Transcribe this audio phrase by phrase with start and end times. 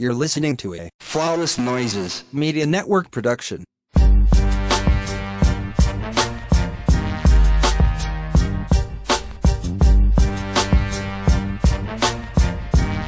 [0.00, 2.24] You're listening to a Flawless Noises.
[2.32, 3.64] Media Network production.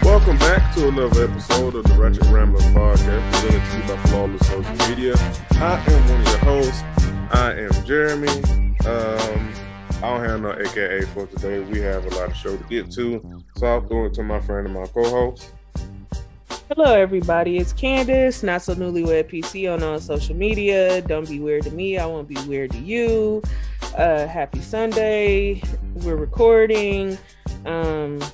[0.05, 4.47] Welcome back to another episode of the Ratchet Ramblers podcast presented to you by Flawless
[4.47, 5.15] Social Media.
[5.53, 6.83] I am one of your hosts.
[7.31, 8.29] I am Jeremy.
[8.85, 9.55] Um,
[10.03, 11.61] I don't have no AKA for today.
[11.61, 14.41] We have a lot of show to get to, so I'll throw it to my
[14.41, 15.55] friend and my co-host.
[16.75, 17.59] Hello, everybody.
[17.59, 21.03] It's Candace, not so newlywed PC on all social media.
[21.03, 21.99] Don't be weird to me.
[21.99, 23.43] I won't be weird to you.
[23.95, 25.61] Uh, happy Sunday.
[25.97, 27.19] We're recording.
[27.67, 28.25] Um,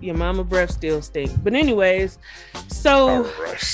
[0.00, 1.32] your mama breath still stink.
[1.42, 2.20] But anyways,
[2.68, 3.28] so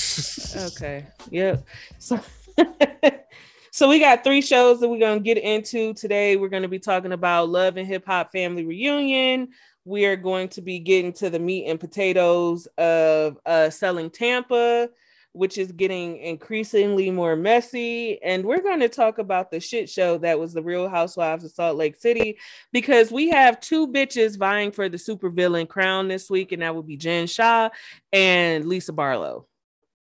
[0.55, 1.63] okay, yep.
[1.99, 2.19] So
[3.71, 6.37] so we got three shows that we're gonna get into today.
[6.37, 9.49] We're gonna be talking about Love and Hip Hop Family Reunion.
[9.85, 14.89] We are going to be getting to the meat and potatoes of uh, selling Tampa,
[15.31, 18.21] which is getting increasingly more messy.
[18.23, 21.51] And we're going to talk about the shit show that was the Real Housewives of
[21.51, 22.39] Salt Lake City
[22.73, 26.87] because we have two bitches vying for the supervillain crown this week, and that would
[26.87, 27.69] be Jen Shah
[28.11, 29.45] and Lisa Barlow.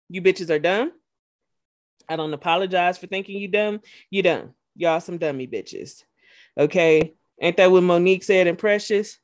[0.09, 0.93] You bitches are dumb.
[2.09, 3.81] I don't apologize for thinking you dumb.
[4.11, 4.55] You dumb.
[4.77, 6.05] Y'all some dummy bitches.
[6.57, 7.15] Okay.
[7.41, 9.19] Ain't that what Mo'Nique said in Precious?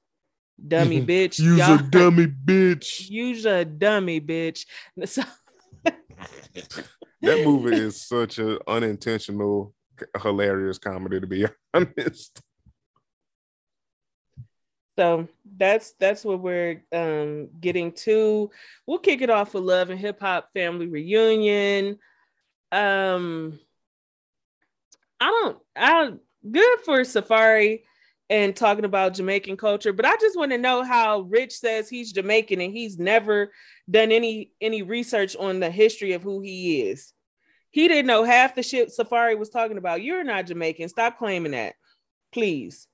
[0.68, 1.38] Dummy bitch.
[1.38, 3.08] Use Y'all- a dummy bitch.
[3.10, 4.66] Use a dummy bitch.
[5.06, 5.22] So,
[7.22, 9.74] That movie is such an unintentional,
[10.22, 11.20] hilarious comedy.
[11.20, 12.42] To be honest,
[14.98, 18.50] so that's that's what we're um getting to.
[18.86, 21.98] We'll kick it off with Love and Hip Hop Family Reunion.
[22.72, 23.58] Um
[25.20, 26.12] I don't I
[26.50, 27.82] good for Safaree
[28.30, 32.12] and talking about Jamaican culture, but I just want to know how Rich says he's
[32.12, 33.52] Jamaican and he's never
[33.90, 37.12] done any any research on the history of who he is.
[37.70, 40.02] He didn't know half the shit Safaree was talking about.
[40.02, 40.88] You're not Jamaican.
[40.88, 41.74] Stop claiming that.
[42.32, 42.86] Please.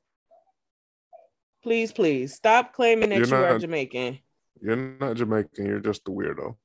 [1.63, 2.35] Please, please.
[2.35, 4.19] Stop claiming that You're you are Jamaican.
[4.61, 5.67] you're not Jamaican.
[5.67, 6.57] You're just a weirdo.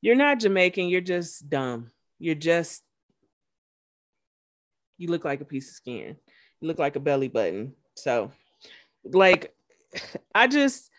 [0.00, 0.88] You're not Jamaican.
[0.88, 1.90] You're just dumb.
[2.20, 2.84] You're just
[4.96, 6.16] you look like a piece of skin.
[6.64, 7.74] Look like a belly button.
[7.94, 8.32] So,
[9.04, 9.54] like,
[10.34, 10.90] I just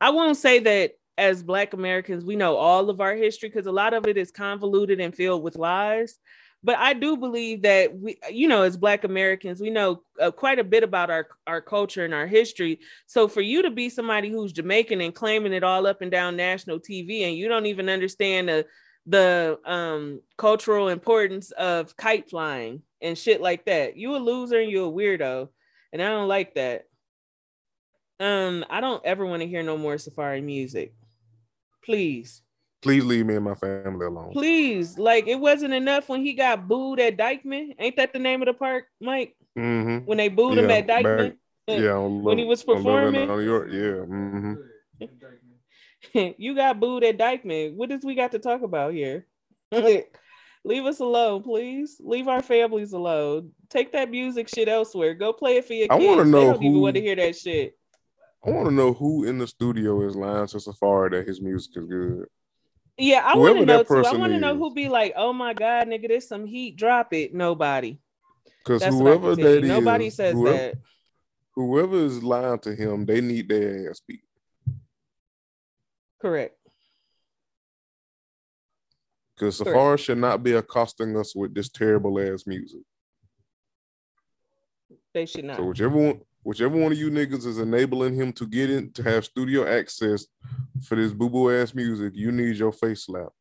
[0.00, 3.72] I won't say that as Black Americans we know all of our history because a
[3.72, 6.18] lot of it is convoluted and filled with lies.
[6.64, 10.58] But I do believe that we, you know, as Black Americans, we know uh, quite
[10.58, 12.80] a bit about our our culture and our history.
[13.06, 16.36] So for you to be somebody who's Jamaican and claiming it all up and down
[16.36, 18.66] national TV, and you don't even understand the
[19.06, 23.96] the um cultural importance of kite flying and shit like that.
[23.96, 25.48] You a loser and you a weirdo.
[25.92, 26.86] And I don't like that.
[28.18, 30.94] Um, I don't ever want to hear no more Safaree music.
[31.84, 32.42] Please.
[32.82, 34.32] Please leave me and my family alone.
[34.32, 34.98] Please.
[34.98, 37.74] Like it wasn't enough when he got booed at Dyckman.
[37.78, 39.36] Ain't that the name of the park, Mike?
[39.58, 40.06] Mm-hmm.
[40.06, 41.30] When they booed him at Dyckman?
[41.30, 43.28] back- Yeah, on When he was Love performing?
[43.28, 43.68] New York.
[43.70, 44.04] Yeah.
[44.06, 44.54] Mm-hmm.
[46.38, 47.74] you got booed at Dyckman.
[47.74, 49.26] What does we got to talk about here?
[50.66, 51.96] Leave us alone, please.
[52.00, 53.50] Leave our families alone.
[53.68, 55.12] Take that music shit elsewhere.
[55.14, 56.06] Go play it for your I kids.
[56.08, 57.78] wanna They know don't even who- want to hear that shit.
[58.46, 61.76] I want to know who in the studio is lying to Safaree that his music
[61.76, 62.26] is good.
[62.98, 64.04] Yeah, I want to know too.
[64.04, 66.76] I want to know who be like, oh my god, nigga, there's some heat.
[66.76, 67.34] Drop it.
[67.34, 67.98] Nobody.
[68.58, 69.60] Because I whoever can tell you.
[69.60, 70.74] that is, Nobody says whoever, that.
[71.54, 74.20] whoever is lying to him, they need their ass beat.
[76.20, 76.56] Correct.
[79.36, 79.76] Because Correct.
[79.76, 82.82] Safaree should not be accosting us with this terrible ass music.
[85.12, 85.56] They should not.
[85.56, 89.02] So whichever one, whichever one of you niggas is enabling him to get in to
[89.02, 90.26] have studio access
[90.82, 93.32] for this boo boo ass music, you need your face slapped.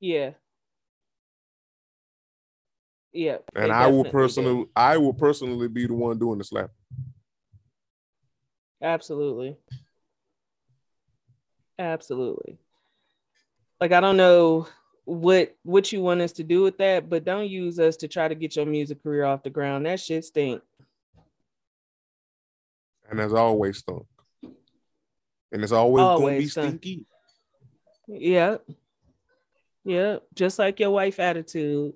[0.00, 0.30] yeah.
[3.12, 3.38] Yeah.
[3.56, 4.12] And I will definitely do.
[4.12, 6.70] personally, I will personally be the one doing the slap.
[8.80, 9.56] Absolutely.
[11.78, 12.58] Absolutely.
[13.80, 14.68] Like I don't know
[15.04, 18.28] what what you want us to do with that, but don't use us to try
[18.28, 19.86] to get your music career off the ground.
[19.86, 20.62] That shit stink.
[23.10, 24.06] And as always stunk.
[25.52, 26.68] And it's always, gonna be stunk.
[26.68, 27.06] stinky.
[28.06, 28.64] Yep.
[29.84, 30.22] Yep.
[30.34, 31.94] Just like your wife attitude.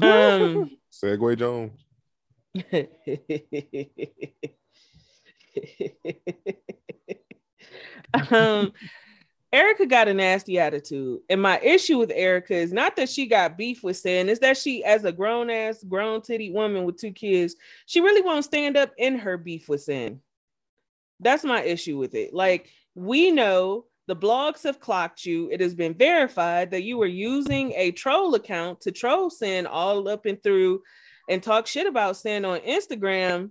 [0.00, 1.78] Um Segway Jones.
[8.30, 8.72] um
[9.54, 11.20] Erica got a nasty attitude.
[11.30, 14.56] And my issue with Erica is not that she got beef with Cyn, is that
[14.56, 17.54] she, as a grown ass, grown titty woman with two kids,
[17.86, 20.18] she really won't stand up in her beef with Cyn.
[21.20, 22.34] That's my issue with it.
[22.34, 25.48] Like, we know The blogs have clocked you.
[25.50, 30.08] It has been verified that you were using a troll account to troll Cyn all
[30.08, 30.82] up and through
[31.28, 33.50] and talk shit about Cyn on Instagram.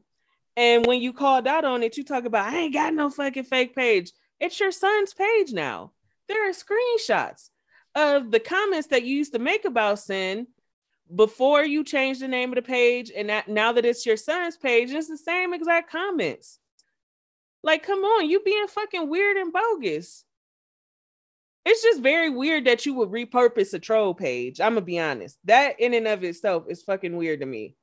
[0.56, 3.46] And when you called out on it, you talk about, I ain't got no fucking
[3.46, 4.12] fake page.
[4.44, 5.94] It's your son's page now.
[6.28, 7.50] There are screenshots
[7.96, 10.48] of the comments that you used to make about Cyn
[11.16, 13.10] before you changed the name of the page.
[13.16, 16.60] And that, now that it's your son's page, it's the same exact comments.
[17.64, 20.26] Like, come on, you being fucking weird and bogus.
[21.66, 24.60] It's just very weird that you would repurpose a troll page.
[24.60, 25.38] I'm gonna be honest.
[25.46, 27.78] That in and of itself is fucking weird to me.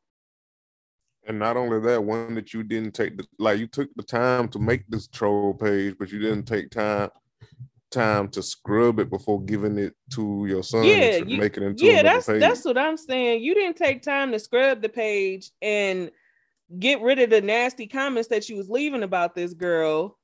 [1.26, 4.49] And not only that, one that you didn't take the like you took the time
[4.49, 7.11] to make this troll page, but you didn't take time
[7.90, 11.62] time to scrub it before giving it to your son Yeah, to you- make it
[11.64, 12.40] into Yeah, that's page.
[12.40, 13.43] that's what I'm saying.
[13.43, 16.11] You didn't take time to scrub the page and
[16.78, 20.16] get rid of the nasty comments that you was leaving about this girl.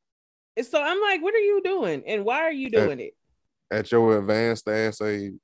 [0.56, 2.04] And so I'm like, what are you doing?
[2.06, 3.14] And why are you doing it?
[3.72, 5.34] at your advanced ass age.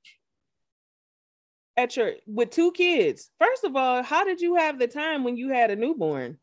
[1.76, 3.30] At your with two kids.
[3.38, 6.38] First of all, how did you have the time when you had a newborn?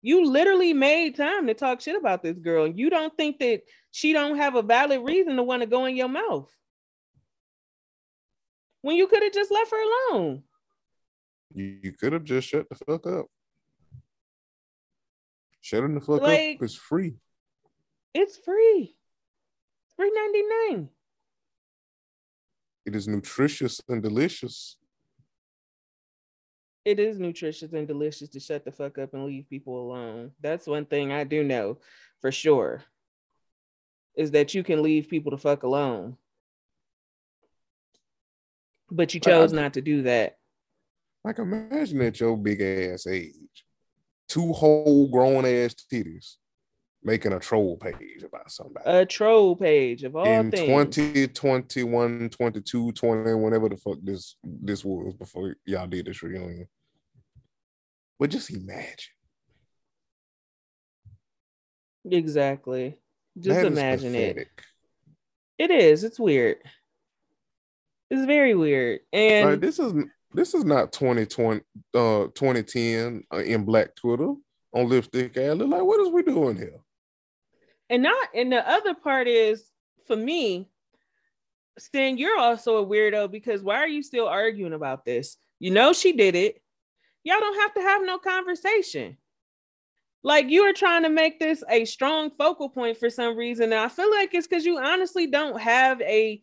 [0.00, 2.66] You literally made time to talk shit about this girl.
[2.66, 5.96] You don't think that she don't have a valid reason to want to go in
[5.96, 6.48] your mouth.
[8.80, 10.42] When you could have just left her alone.
[11.52, 13.26] You, you could have just shut the fuck up.
[15.60, 17.16] Shutting the fuck Like- up is free.
[18.14, 18.96] It's free.
[19.96, 20.88] Three ninety nine.
[22.88, 24.78] It is nutritious and delicious.
[26.86, 30.30] It is nutritious and delicious to shut the fuck up and leave people alone.
[30.40, 31.80] That's one thing I do know
[32.22, 32.82] for sure.
[34.14, 36.16] Is that you can leave people to fuck alone.
[38.90, 40.38] But you chose not to do that.
[41.24, 43.66] Like imagine at your big ass age,
[44.30, 46.36] two whole grown ass titties
[47.02, 48.88] making a troll page about somebody.
[48.88, 50.66] A troll page of all in things.
[50.66, 56.68] 2021, 22, 20, whenever the fuck this this was before y'all did this reunion.
[58.18, 58.96] But just imagine.
[62.10, 62.98] Exactly.
[63.38, 64.48] Just That imagine it.
[65.58, 66.04] It is.
[66.04, 66.58] It's weird.
[68.10, 69.00] It's very weird.
[69.12, 69.92] And Like this is
[70.32, 71.60] this is not 2020
[71.94, 74.34] uh 2010 uh, in black Twitter
[74.72, 75.66] on lipstick alley.
[75.66, 76.80] Like, what is we doing here?
[77.90, 79.64] And not and the other part is
[80.06, 80.68] for me
[81.78, 85.36] Stan, you're also a weirdo because why are you still arguing about this?
[85.58, 86.60] You know she did it.
[87.24, 89.16] Y'all don't have to have no conversation.
[90.22, 93.72] Like you are trying to make this a strong focal point for some reason.
[93.72, 96.42] And I feel like it's because you honestly don't have a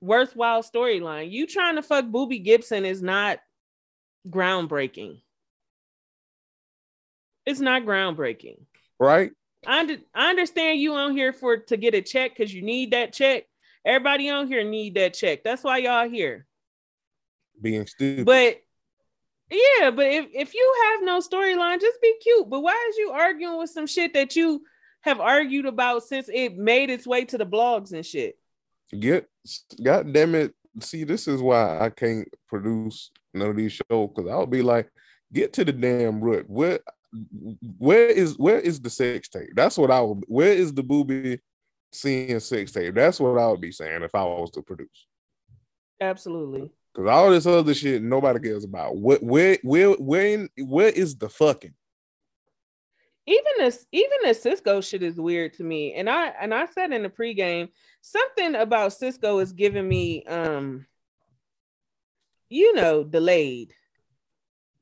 [0.00, 1.30] worthwhile storyline.
[1.30, 3.38] You trying to fuck Booby Gibson is not
[4.28, 5.22] groundbreaking.
[7.46, 8.60] It's not groundbreaking.
[8.98, 9.32] Right?
[9.66, 12.92] I, under, I understand you on here for to get a check because you need
[12.92, 13.44] that check.
[13.84, 15.44] Everybody on here need that check.
[15.44, 16.46] That's why y'all here.
[17.60, 18.24] Being stupid.
[18.24, 18.62] But
[19.50, 22.48] yeah, but if, if you have no storyline, just be cute.
[22.48, 24.62] But why is you arguing with some shit that you
[25.02, 28.36] have argued about since it made its way to the blogs and shit?
[28.98, 29.28] get
[29.82, 30.54] god damn it.
[30.80, 34.90] See, this is why I can't produce none of these shows because I'll be like,
[35.32, 36.48] get to the damn root.
[36.48, 36.80] Where
[37.78, 39.50] where is where is the sex tape?
[39.54, 41.40] That's what I would where is the booby
[41.92, 42.94] seeing sex tape?
[42.94, 45.06] That's what I would be saying if I was to produce.
[46.00, 46.70] Absolutely.
[46.94, 48.96] Cause all this other shit nobody cares about.
[48.96, 51.74] What where where where in, where is the fucking?
[53.26, 55.94] even this even the Cisco shit is weird to me.
[55.94, 57.68] And I and I said in the pregame,
[58.02, 60.86] something about Cisco is giving me um
[62.48, 63.72] you know delayed.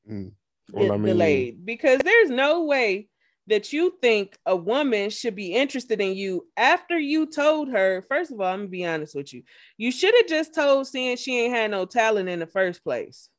[0.09, 0.33] Mm.
[0.73, 3.07] Well, I mean- delayed because there's no way
[3.47, 8.01] that you think a woman should be interested in you after you told her.
[8.07, 9.43] First of all, I'm gonna be honest with you.
[9.77, 13.29] You should have just told saying she ain't had no talent in the first place.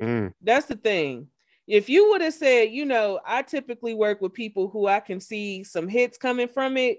[0.00, 0.32] Mm.
[0.42, 1.28] That's the thing.
[1.66, 5.20] If you would have said, you know, I typically work with people who I can
[5.20, 6.98] see some hits coming from it.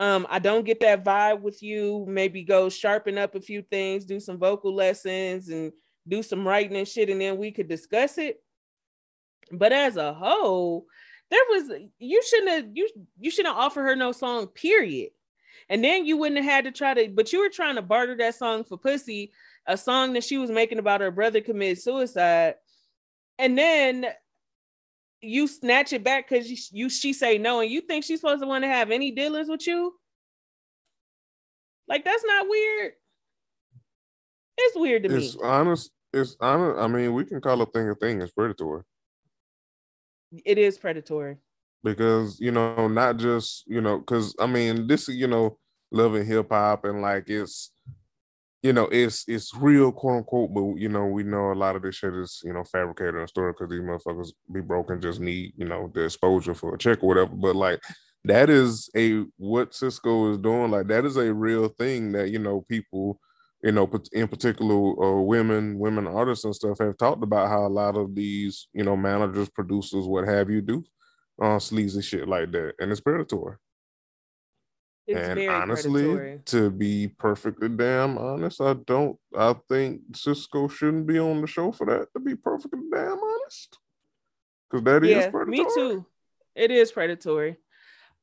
[0.00, 2.06] Um, I don't get that vibe with you.
[2.08, 5.72] Maybe go sharpen up a few things, do some vocal lessons, and
[6.06, 8.40] do some writing and shit, and then we could discuss it.
[9.50, 10.86] But as a whole,
[11.30, 12.88] there was you shouldn't have you
[13.18, 15.10] you shouldn't offer her no song, period.
[15.70, 18.16] And then you wouldn't have had to try to, but you were trying to barter
[18.16, 19.32] that song for pussy,
[19.66, 22.54] a song that she was making about her brother commit suicide
[23.38, 24.06] and then
[25.20, 28.42] you snatch it back because you, you she say no, and you think she's supposed
[28.42, 29.94] to want to have any dealings with you.
[31.88, 32.92] Like that's not weird.
[34.58, 35.26] It's weird to It's me.
[35.26, 35.90] It's honest.
[36.12, 36.80] It's honest.
[36.80, 38.20] I mean, we can call a thing a thing.
[38.20, 38.82] It's predatory
[40.44, 41.38] It is predatory.
[41.84, 45.58] because you know, not just you know, because I mean, this you know,
[45.90, 47.72] loving hip hop and like it's
[48.62, 51.82] you know, it's it's real quote unquote, but you know, we know a lot of
[51.82, 55.52] this shit is, you know, fabricated and story because these motherfuckers be broken, just need,
[55.56, 57.34] you know, the exposure for a check or whatever.
[57.36, 57.80] But like
[58.24, 62.40] that is a what Cisco is doing, like that is a real thing that, you
[62.40, 63.20] know, people,
[63.62, 67.68] you know, in particular uh, women, women artists and stuff have talked about how a
[67.68, 70.84] lot of these, you know, managers, producers, what have you do
[71.40, 72.74] uh sleazy shit like that.
[72.78, 73.56] And it's predatory.
[75.06, 76.40] It's and honestly, predatory.
[76.46, 79.16] to be perfectly damn honest, I don't.
[79.36, 82.08] I think Cisco shouldn't be on the show for that.
[82.12, 83.78] To be perfectly damn honest,
[84.70, 85.64] because that is yeah, predatory.
[85.64, 86.06] me too.
[86.54, 87.56] It is predatory.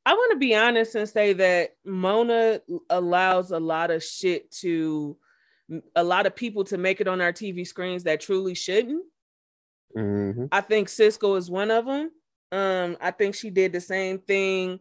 [0.06, 2.62] I want to be honest and say that Mona
[2.92, 5.18] allows a lot of shit to
[5.96, 9.06] a lot of people to make it on our TV screens that truly shouldn't.
[9.96, 10.50] Mhm.
[10.52, 12.12] I think Cisco is one of them.
[12.52, 14.80] Um, I think she did the same thing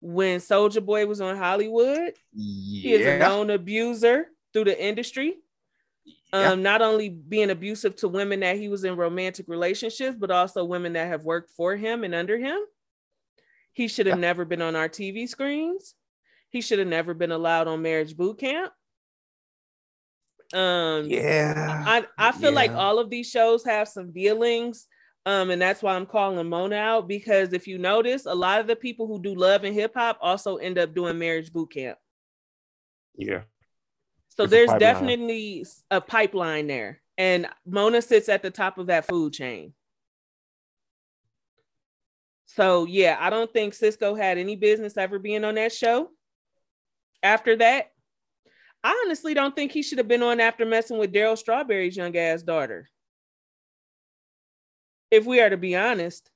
[0.00, 2.14] when Soulja Boy was on Hollywood.
[2.34, 5.36] He is a known abuser through the industry.
[6.32, 6.52] Yeah.
[6.52, 10.64] Um, not only being abusive to women that he was in romantic relationships, but also
[10.64, 12.58] women that have worked for him and under him.
[13.72, 14.20] He should have Yeah.
[14.22, 15.94] never been on our TV screens.
[16.50, 18.72] He should have never been allowed on marriage boot camp.
[20.54, 21.84] Um, yeah.
[21.86, 24.86] I, I feel like all of these shows have some dealings.
[25.24, 28.68] Um, and that's why I'm calling Mona out because if you notice, a lot of
[28.68, 31.98] the people who do love and hip hop also end up doing marriage boot camp.
[33.16, 33.42] yeah.
[34.28, 34.80] So It's there's pipeline.
[34.80, 37.00] definitely a pipeline there.
[37.18, 39.72] And Mona sits at the top of that food chain.
[42.46, 46.10] So yeah, I don't think Cisco had any business ever being on that show.
[47.22, 47.90] After that,
[48.86, 52.16] I honestly don't think he should have been on after messing with Darryl Strawberry's young
[52.16, 52.88] ass daughter.
[55.10, 56.30] If we are to be honest,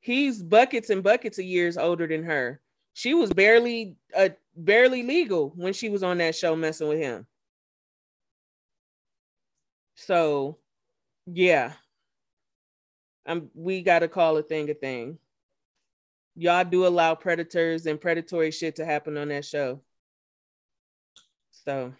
[0.00, 2.60] he's buckets and buckets of years older than her.
[2.92, 7.26] She was barely uh, barely legal when she was on that show messing with him.
[9.94, 10.58] So,
[11.24, 11.72] yeah.
[13.24, 15.18] Um, we got to call a thing a thing.
[16.34, 19.80] Y'all do allow predators and predatory shit to happen on that show.
[21.66, 21.92] So,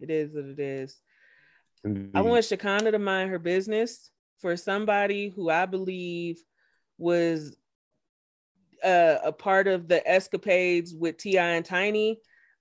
[0.00, 1.00] it is what it is.
[2.14, 6.38] I want Shekinah to mind her business for somebody who I believe
[6.98, 7.56] was
[8.84, 11.42] uh, a part of the escapades with T.I.
[11.42, 12.20] and Tiny.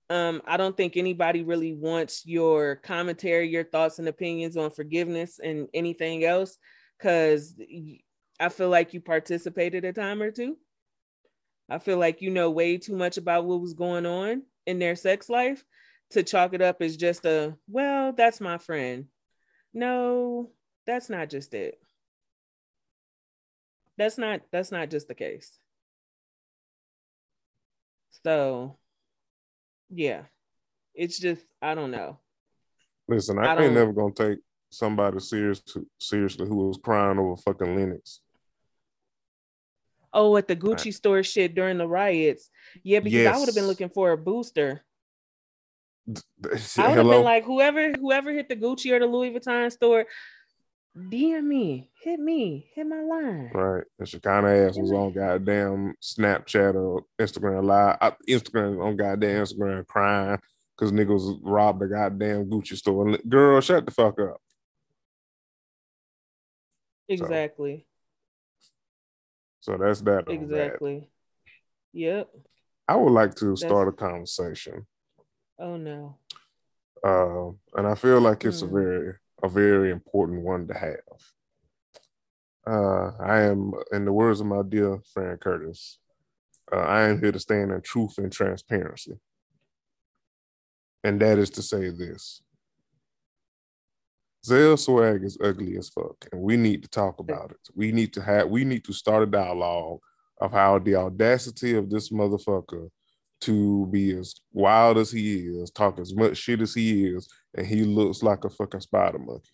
[0.10, 5.38] Um, I don't think anybody really wants your commentary, your thoughts and opinions on forgiveness
[5.44, 6.58] and anything else,
[6.98, 7.56] because
[8.40, 10.56] I feel like you participated a time or two.
[11.70, 14.96] I feel like you know way too much about what was going on in their
[14.96, 15.64] sex life
[16.12, 19.06] to chalk it up as just a well, that's my friend.
[19.74, 20.52] No,
[20.86, 21.80] that's not just it.
[23.98, 25.58] That's not that's not just the case.
[28.24, 28.78] So
[29.90, 30.24] yeah,
[30.94, 32.20] it's just I don't know.
[33.08, 35.62] Listen, I I, ain't never gonna take somebody serious
[36.00, 38.22] seriously who was crying over fucking Lenox.
[40.16, 42.50] Oh, at the Gucci store shit during the riots.
[42.84, 44.84] Yeah, because I would have been looking for a booster.
[46.08, 50.06] I would have been like, whoever whoever hit the Gucci or the Louis Vuitton store,
[50.98, 53.52] DM me, hit me, hit my line.
[53.54, 53.84] right?
[54.00, 59.86] And of ass was on goddamn Snapchat or Instagram live, uh, Instagram on goddamn Instagram
[59.86, 60.40] crying
[60.78, 63.18] because niggas robbed the goddamn Gucci store.
[63.28, 64.38] Girl, shut the fuck up.
[67.10, 67.86] Exactly.
[69.66, 70.28] So that's that.
[70.28, 70.66] on that.
[70.66, 71.10] Exactly.
[71.94, 72.30] Yep.
[72.88, 74.86] I would like to start a conversation,
[75.58, 76.18] Oh no.
[77.04, 78.74] uh, and I feel like it's a Hmm.
[78.76, 81.18] very, a very important one to have.
[82.68, 85.98] Uh, I am, in the words of my dear friend Curtis,
[86.72, 89.14] uh, I am here to stand in truth and transparency,
[91.04, 92.44] and that is to say this:
[94.46, 97.68] Zell swag is ugly as fuck, and we need to talk about it.
[97.74, 100.00] We need to have, we need to start a dialogue
[100.40, 102.90] of how the audacity of this motherfucker
[103.42, 107.66] to be as wild as he is, talk as much shit as he is, and
[107.66, 109.50] he looks like a fucking spider monkey.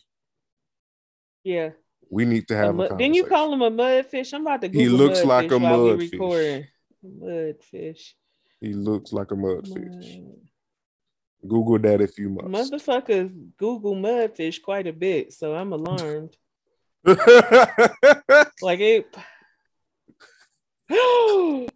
[1.45, 1.69] Yeah.
[2.10, 2.98] We need to have a, conversation.
[2.98, 4.33] didn't you call him a mudfish?
[4.33, 4.77] I'm about to go.
[4.77, 6.65] He Google looks like a mudfish mudfish.
[7.05, 8.10] Mudfish.
[8.60, 10.21] He looks like a mudfish.
[10.21, 10.50] Mud-
[11.48, 12.71] Google that if you must.
[12.71, 16.36] Motherfuckers Google mudfish quite a bit, so I'm alarmed.
[17.05, 19.15] like it.
[20.91, 21.67] oh.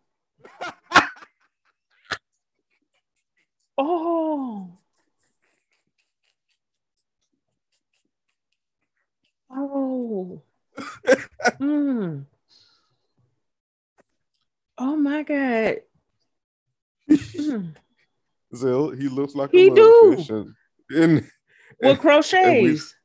[9.50, 10.41] Oh.
[11.60, 12.25] Mm.
[14.77, 15.77] Oh my god.
[18.56, 20.26] Zell, he looks like He a do.
[20.30, 20.56] And,
[20.98, 21.28] and,
[21.82, 22.96] With crochets.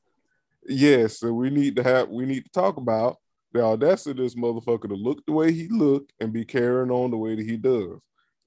[0.67, 3.17] yes, so we need to have we need to talk about
[3.53, 7.11] the audacity of this motherfucker to look the way he look and be carrying on
[7.11, 7.99] the way that he does.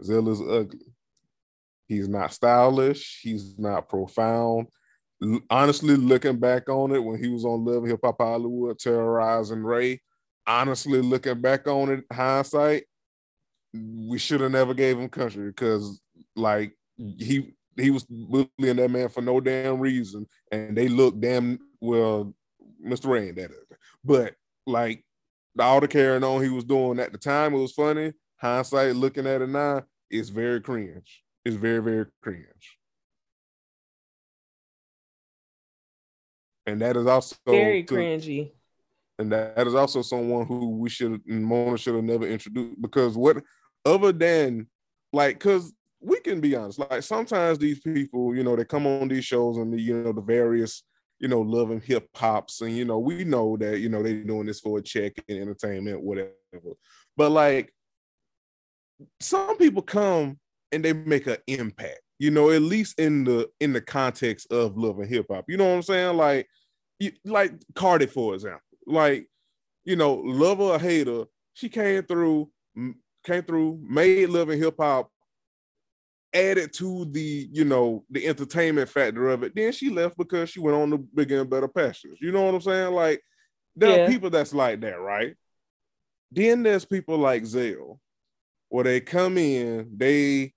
[0.03, 0.93] Zell is ugly.
[1.87, 3.19] He's not stylish.
[3.21, 4.67] He's not profound.
[5.49, 10.01] Honestly, looking back on it, when he was on Love Hip Hop Hollywood, terrorizing Ray,
[10.47, 12.83] honestly, looking back on it, hindsight,
[13.73, 15.99] we should have never gave him country because,
[16.35, 21.59] like, he he was bullying that man for no damn reason, and they look damn
[21.81, 22.33] well,
[22.85, 23.07] Mr.
[23.07, 24.35] Rain that is, but
[24.65, 25.03] like
[25.59, 28.13] all the carrying on he was doing at the time, it was funny.
[28.37, 31.23] Hindsight, looking at it now, it's very cringe.
[31.45, 32.77] It's very very cringe.
[36.65, 38.51] And that is also Very to- cringy.
[39.19, 43.43] and that is also someone who we should Mona should have never introduced because what
[43.85, 44.67] other than
[45.11, 45.73] like because
[46.03, 49.57] we can be honest like sometimes these people you know they come on these shows
[49.57, 50.83] and the, you know the various
[51.19, 54.23] you know love and hip hops and you know we know that you know they're
[54.23, 56.31] doing this for a check and entertainment whatever.
[57.15, 57.73] But like
[59.19, 60.39] some people come
[60.71, 64.77] and they make an impact you know at least in the in the context of
[64.77, 65.45] love and hip hop.
[65.47, 66.17] You know what i'm saying?
[66.17, 66.47] Like
[66.99, 69.27] you, like Cardi, for example like
[69.85, 72.49] you know, love or hater, she came through,
[73.25, 75.09] came through, made love and hip hop,
[76.33, 79.53] added to the you know the entertainment factor of it.
[79.55, 82.19] Then she left because she went on to bigger and better pastures.
[82.21, 82.93] You know what I'm saying?
[82.93, 83.21] Like
[83.75, 84.05] there Yeah.
[84.05, 85.35] are people that's like that, right?
[86.31, 87.99] Then there's people like Zell,
[88.69, 90.53] where they come in, they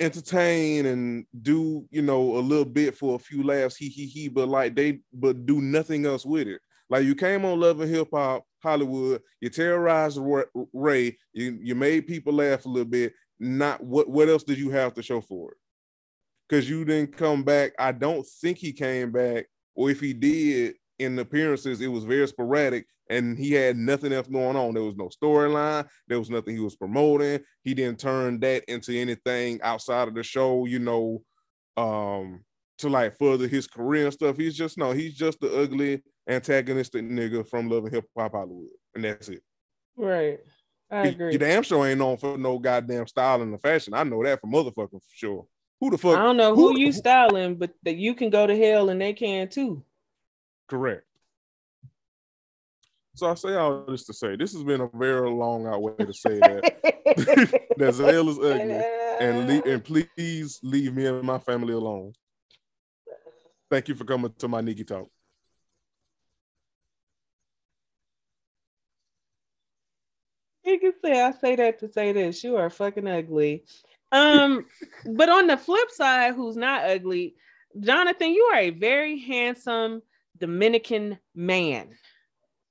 [0.00, 4.28] entertain and do you know a little bit for a few laughs, he he he,
[4.28, 6.60] but like they but do nothing else with it.
[6.90, 10.18] Like you came on Love and Hip Hop Hollywood, you terrorized
[10.72, 13.12] Ray, you you made people laugh a little bit.
[13.38, 15.58] Not what what else did you have to show for it?
[16.48, 17.72] Because you didn't come back.
[17.78, 22.28] I don't think he came back, or if he did in appearances, it was very
[22.28, 24.74] sporadic, and he had nothing else going on.
[24.74, 25.86] There was no storyline.
[26.06, 27.40] There was nothing he was promoting.
[27.62, 30.66] He didn't turn that into anything outside of the show.
[30.66, 31.22] You know,
[31.76, 32.44] um,
[32.78, 34.36] to like further his career and stuff.
[34.36, 34.92] He's just no.
[34.92, 39.42] He's just the ugly antagonistic nigga from Love and Hip Hop Hollywood, and that's it.
[39.96, 40.38] Right.
[40.94, 41.32] I agree.
[41.32, 43.94] You damn sure ain't known for no goddamn style and the fashion.
[43.94, 45.46] I know that for motherfucking for sure.
[45.80, 46.16] Who the fuck?
[46.16, 49.00] I don't know who, who- you styling, but that you can go to hell and
[49.00, 49.82] they can too.
[50.68, 51.02] Correct.
[53.16, 55.92] So I say all this to say this has been a very long out way
[55.98, 56.62] to say that
[57.76, 58.82] that Zell is ugly,
[59.20, 62.12] and and please leave me and my family alone.
[63.70, 65.08] Thank you for coming to my Nikki talk.
[70.74, 72.42] You can say I say that to say this.
[72.42, 73.62] You are fucking ugly.
[74.10, 74.66] Um,
[75.14, 77.36] but on the flip side, who's not ugly,
[77.78, 80.02] Jonathan, you are a very handsome
[80.36, 81.90] Dominican man.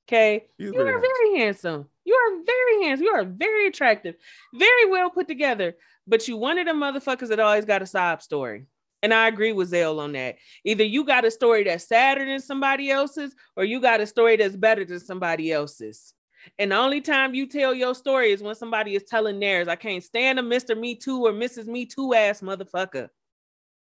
[0.05, 0.47] Okay.
[0.57, 1.87] He's You are very very handsome.
[2.03, 3.05] You are very handsome.
[3.05, 4.15] You are very attractive,
[4.53, 5.77] very well put together.
[6.05, 8.65] But you one of them motherfuckers that always got a sob story.
[9.01, 10.35] And I agree with Zell on that.
[10.65, 14.35] Either you got a story that's sadder than somebody else's, or you got a story
[14.35, 16.13] that's better than somebody else's.
[16.59, 19.67] And the only time you tell your story is when somebody is telling theirs.
[19.67, 20.77] I can't stand a Mr.
[20.77, 21.67] Me Too or Mrs.
[21.67, 23.09] Me Too ass motherfucker.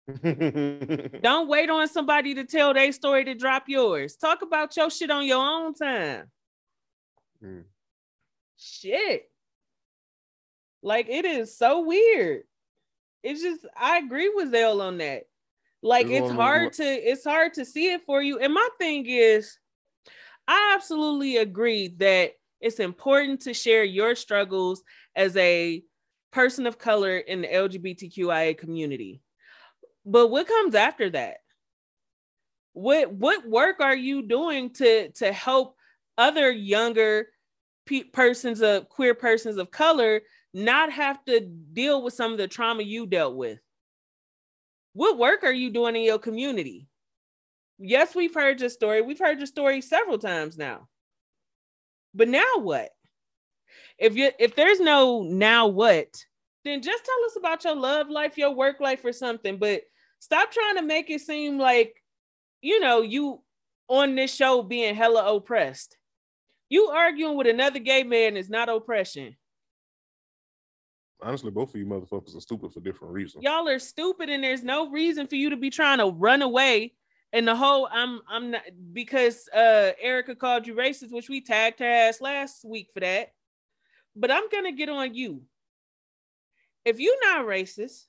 [1.23, 4.17] Don't wait on somebody to tell their story to drop yours.
[4.17, 6.31] Talk about your shit on your own time.
[7.43, 7.65] Mm.
[8.57, 9.31] Shit.
[10.83, 12.43] Like it is so weird.
[13.23, 15.25] It's just I agree with Zell on that.
[15.83, 18.39] Like it's hard to it's hard to see it for you.
[18.39, 19.59] And my thing is,
[20.47, 24.83] I absolutely agree that it's important to share your struggles
[25.17, 25.83] as a
[26.33, 29.23] person of color in the LGBTQIA community.
[30.05, 31.39] But what comes after that?
[32.73, 35.77] What what work are you doing to to help
[36.17, 37.27] other younger
[37.87, 40.21] pe- persons of queer persons of color
[40.55, 43.59] not have to deal with some of the trauma you dealt with?
[44.93, 46.89] What work are you doing in your community?
[47.79, 49.03] Yes, we've heard your story.
[49.03, 50.89] We've heard your story several times now.
[52.15, 52.91] But now what?
[53.99, 56.25] If you if there's no now what,
[56.65, 59.59] then just tell us about your love life, your work life, or something.
[59.59, 59.83] But
[60.19, 61.95] stop trying to make it seem like
[62.63, 63.43] you know you
[63.89, 65.97] on this show being hella oppressed.
[66.69, 69.37] You arguing with another gay man is not oppression.
[71.23, 73.45] Honestly, both of you motherfuckers are stupid for different reasons.
[73.45, 76.95] Y'all are stupid, and there's no reason for you to be trying to run away.
[77.33, 78.63] And the whole I'm I'm not
[78.93, 83.33] because uh Erica called you racist, which we tagged her ass last week for that.
[84.17, 85.43] But I'm gonna get on you.
[86.85, 88.05] if you're not racist,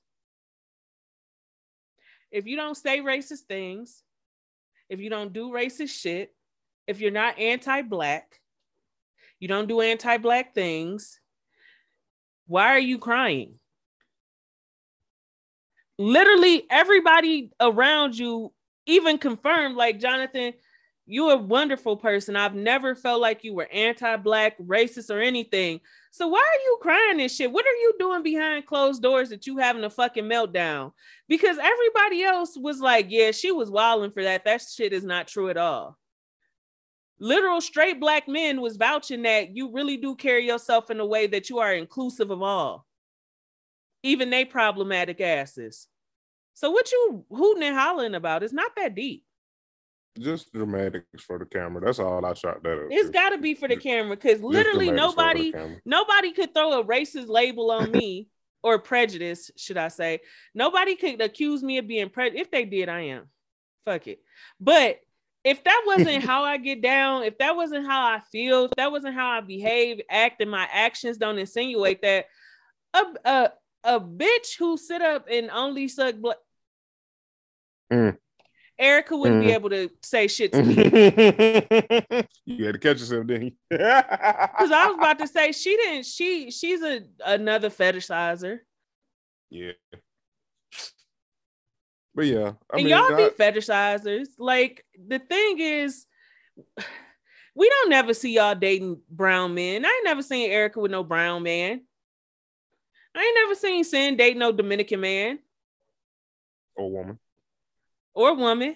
[2.31, 4.03] if you don't say racist things,
[4.89, 6.34] if you don't do racist shit,
[6.88, 8.39] if you're not anti-black,
[9.39, 11.19] you don't do anti-black things,
[12.47, 13.55] why are you crying?
[15.97, 18.51] Literally everybody around you
[18.86, 20.54] even confirmed like Jonathan,
[21.06, 22.36] you're a wonderful person.
[22.36, 25.82] I've never felt like you were anti-black, racist, or anything.
[26.12, 27.52] So why are you crying and shit?
[27.52, 30.94] What are you doing behind closed doors that you having a fucking meltdown?
[31.28, 34.46] Because everybody else was like, yeah, she was wilding for that.
[34.46, 35.98] That shit is not true at all.
[37.20, 41.28] Literal straight black men was vouching that you really do carry yourself in a way
[41.28, 42.86] that you are inclusive of all,
[44.02, 45.88] even they problematic asses.
[46.54, 49.24] So what you hooting and hollering about is not that deep.
[50.20, 51.82] Just dramatics for the camera.
[51.82, 52.88] That's all I shot that.
[52.92, 56.54] It's got to be for the camera because literally dramatics for the nobody, nobody could
[56.54, 58.28] throw a racist label on me
[58.64, 60.20] or prejudice, should I say?
[60.54, 62.42] Nobody could accuse me of being prejudiced.
[62.42, 63.30] If they did, I am.
[63.86, 64.20] Fuck it.
[64.60, 65.00] But
[65.44, 68.92] if that wasn't how I get down, if that wasn't how I feel, if that
[68.92, 72.26] wasn't how I behave, act, and my actions don't insinuate that,
[72.94, 73.52] a a,
[73.84, 76.36] a bitch who sit up and only suck blood.
[77.91, 78.17] Mm.
[78.80, 79.54] Erica wouldn't be Mm.
[79.54, 80.76] able to say shit to me.
[82.46, 83.52] you had to catch yourself, didn't you?
[83.72, 86.06] Because I was about to say she didn't.
[86.06, 88.60] She she's a another fetishizer,
[89.50, 89.72] yeah.
[92.15, 94.28] But yeah, I and mean, y'all be I- fetishizers.
[94.38, 96.06] Like the thing is,
[97.56, 99.86] we don't never see y'all dating brown men.
[99.86, 101.82] I ain't never seen Erica with no brown man.
[103.15, 105.39] I ain't never seen Cyn date no Dominican man
[106.76, 107.19] or woman.
[108.13, 108.76] or woman.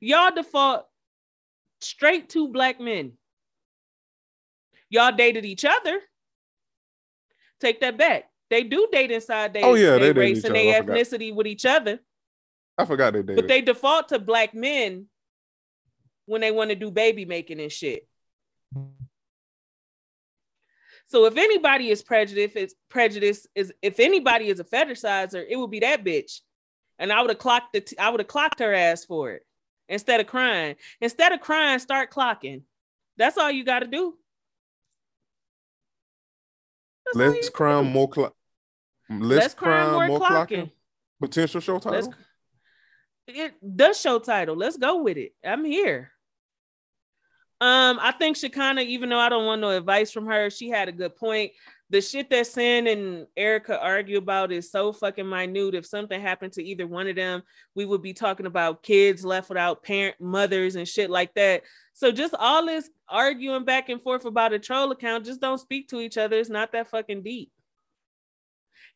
[0.00, 0.86] Y'all default
[1.80, 3.12] straight to black men.
[4.90, 6.00] Y'all dated each other.
[7.60, 8.30] Take that back.
[8.50, 12.00] They do date inside their Oh, yeah, they race and their ethnicity with each other.
[12.76, 13.36] I forgot they did.
[13.36, 15.06] But they default to black men
[16.26, 18.08] when they want to do baby making and shit.
[21.08, 25.70] So if anybody is prejudiced, it's prejudice is if anybody is a fetishizer, it would
[25.70, 26.40] be that bitch.
[26.98, 29.42] And I would have clocked the t- I would have clocked her ass for it
[29.88, 30.76] instead of crying.
[31.00, 32.62] Instead of crying, start clocking.
[33.16, 34.14] That's all you got to do.
[37.14, 37.90] That's you crime, do.
[37.90, 38.34] more clock.
[39.08, 40.70] Less, Less crime, more, clocking.
[41.18, 42.12] Potential show title.
[43.26, 44.56] Let's it the show title.
[44.56, 45.32] Let's go with it.
[45.42, 46.12] I'm here.
[47.60, 50.88] Um, I think Shekinah, even though I don't want no advice from her, she had
[50.88, 51.52] a good point.
[51.90, 55.74] The shit that Cyn and Erica argue about is so fucking minute.
[55.74, 57.42] If something happened to either one of them,
[57.74, 61.62] we would be talking about kids left without parent mothers and shit like that.
[61.94, 65.88] So just all this arguing back and forth about a troll account, just don't speak
[65.88, 66.36] to each other.
[66.36, 67.50] It's not that fucking deep.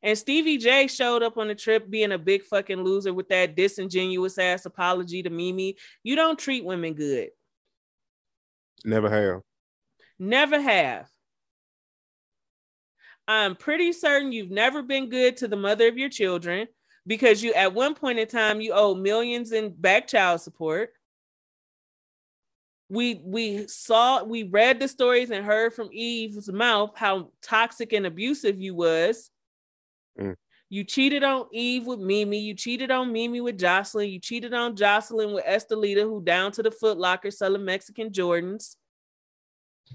[0.03, 3.57] And Stevie J showed up on the trip being a big fucking loser with that
[3.57, 5.77] disingenuous ass apology to Mimi.
[6.03, 7.31] You don't treat women good.
[8.85, 9.43] Never have.
[10.19, 11.09] Never have.
[13.29, 16.67] I'm pretty certain you've never been good to the mother of your children
[17.07, 20.91] because you at one point in time you owe millions in back child support.
[22.89, 28.07] We we saw we read the stories and heard from Eve's mouth how toxic and
[28.07, 29.31] abusive you was.
[30.21, 30.37] Mm.
[30.73, 32.39] You cheated on Eve with Mimi.
[32.39, 34.11] You cheated on Mimi with Joseline.
[34.11, 38.77] You cheated on Joseline with Estelita, who down to the Footlocker selling Mexican Jordans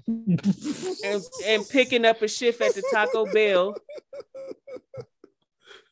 [0.06, 3.74] and, and picking up a shift at the Taco Bell.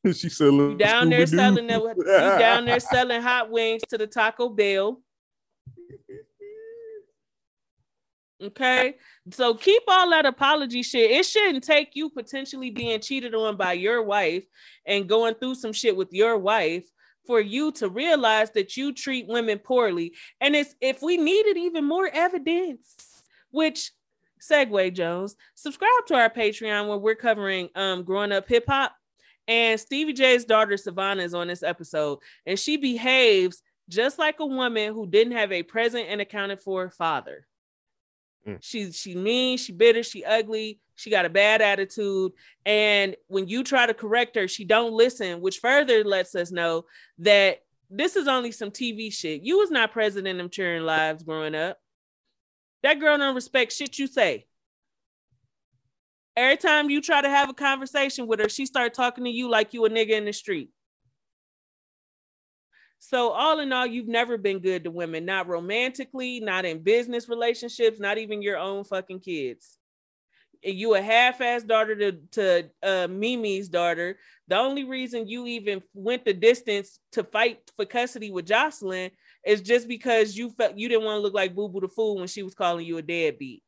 [0.15, 4.07] she said, You down there selling that, you down there selling hot wings to the
[4.07, 5.03] Taco Bell.
[8.43, 8.97] Okay.
[9.31, 11.11] So keep all that apology shit.
[11.11, 14.45] It shouldn't take you potentially being cheated on by your wife
[14.85, 16.85] and going through some shit with your wife
[17.27, 20.13] for you to realize that you treat women poorly.
[20.41, 23.91] And it's if we needed even more evidence, which
[24.41, 28.95] segue Jones, subscribe to our Patreon where we're covering um growing up hip hop.
[29.49, 34.47] And Stevie J's daughter Savannah is on this episode, and she behaves just like a
[34.47, 37.47] woman who didn't have a present and accounted for father.
[38.47, 38.59] Mm.
[38.61, 42.33] She she mean, she bitter, she ugly, she got a bad attitude,
[42.65, 46.85] and when you try to correct her, she don't listen, which further lets us know
[47.19, 47.59] that
[47.91, 49.43] this is only some TV shit.
[49.43, 51.79] You was not present in them cheering lives growing up.
[52.83, 54.47] That girl don't respect shit you say.
[56.37, 59.49] Every time you try to have a conversation with her, she start talking to you
[59.49, 60.71] like you a nigga in the street.
[62.99, 67.29] So all in all, you've never been good to women, not romantically, not in business
[67.29, 69.79] relationships, not even your own fucking kids.
[70.63, 74.19] you a half-ass daughter to to uh, Mimi's daughter.
[74.49, 79.11] The only reason you even went the distance to fight for custody with Joseline
[79.45, 82.19] is just because you felt you didn't want to look like Boo Boo the fool
[82.19, 83.63] when she was calling you a deadbeat.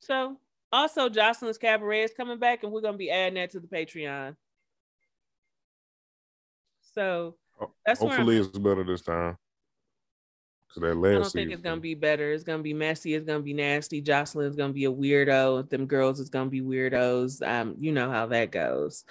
[0.00, 0.38] So
[0.72, 4.36] also Joseline's Cabaret is coming back, and we're gonna be adding that to the Patreon.
[6.94, 7.36] So
[7.84, 9.36] that's hopefully it's better this time.
[10.74, 12.32] Cause that last I don't season, think it's gonna be better.
[12.32, 13.14] It's gonna be messy.
[13.14, 14.00] It's gonna be nasty.
[14.00, 15.68] Joseline's gonna be a weirdo.
[15.68, 17.46] Them girls is gonna be weirdos.
[17.46, 19.04] Um, you know how that goes.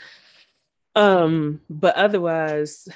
[0.96, 2.89] Um, but otherwise,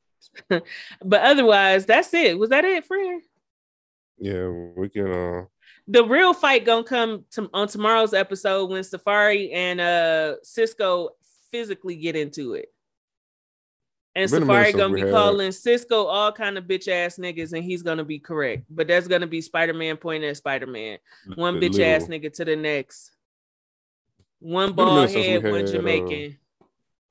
[0.48, 0.62] but
[1.04, 2.38] otherwise, that's it.
[2.38, 3.22] Was that it, friend?
[4.18, 5.12] Yeah, we can.
[5.12, 5.44] uh
[5.86, 11.10] The real fight gonna come to, on tomorrow's episode when Safaree and uh Cisco
[11.50, 12.72] physically get into it.
[14.14, 17.82] And Safaree gonna be had- calling Cisco all kind of bitch ass niggas, and he's
[17.82, 18.64] gonna be correct.
[18.68, 20.98] But that's gonna be Spider Man pointing at Spider Man.
[21.36, 23.12] One bitch ass nigga to the next.
[24.40, 26.38] One bald head, one had, uh, Jamaican.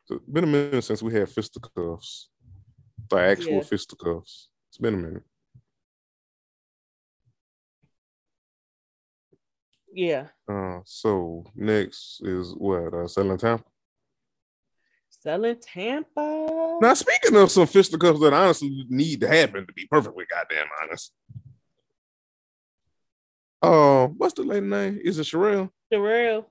[0.10, 2.30] It's been a minute since we had fisticuffs,
[3.10, 3.62] the actual Yeah.
[3.64, 4.50] fisticuffs.
[4.70, 5.24] It's been a minute.
[9.92, 10.28] Yeah.
[10.48, 12.94] Uh, so next is what?
[12.94, 13.66] Uh, selling Tampa.
[15.20, 16.78] Selling Tampa.
[16.82, 21.12] Now, speaking of some fisticuffs that honestly need to happen, to be perfectly goddamn honest.
[23.62, 25.00] Uh, what's the lady name?
[25.04, 25.72] Is it Sharelle?
[25.92, 26.46] Sharelle.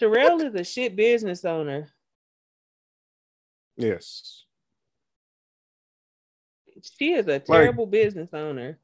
[0.00, 1.88] Sharelle is a shit business owner.
[3.76, 4.44] Yes.
[6.98, 8.78] She is a terrible business owner.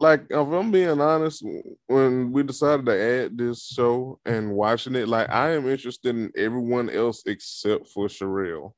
[0.00, 1.44] Like, if I'm being honest,
[1.86, 6.32] when we decided to add this show and watching it, like, I am interested in
[6.36, 8.72] everyone else except for Sharelle.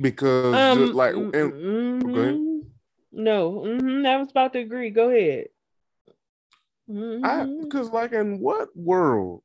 [0.00, 2.12] Because, Um, just like, mm-hmm.
[2.12, 2.40] go ahead.
[3.10, 4.90] No, mhm, I was about to agree.
[4.90, 5.48] Go ahead.
[6.88, 7.62] I Mhm.
[7.64, 9.42] because like in what world,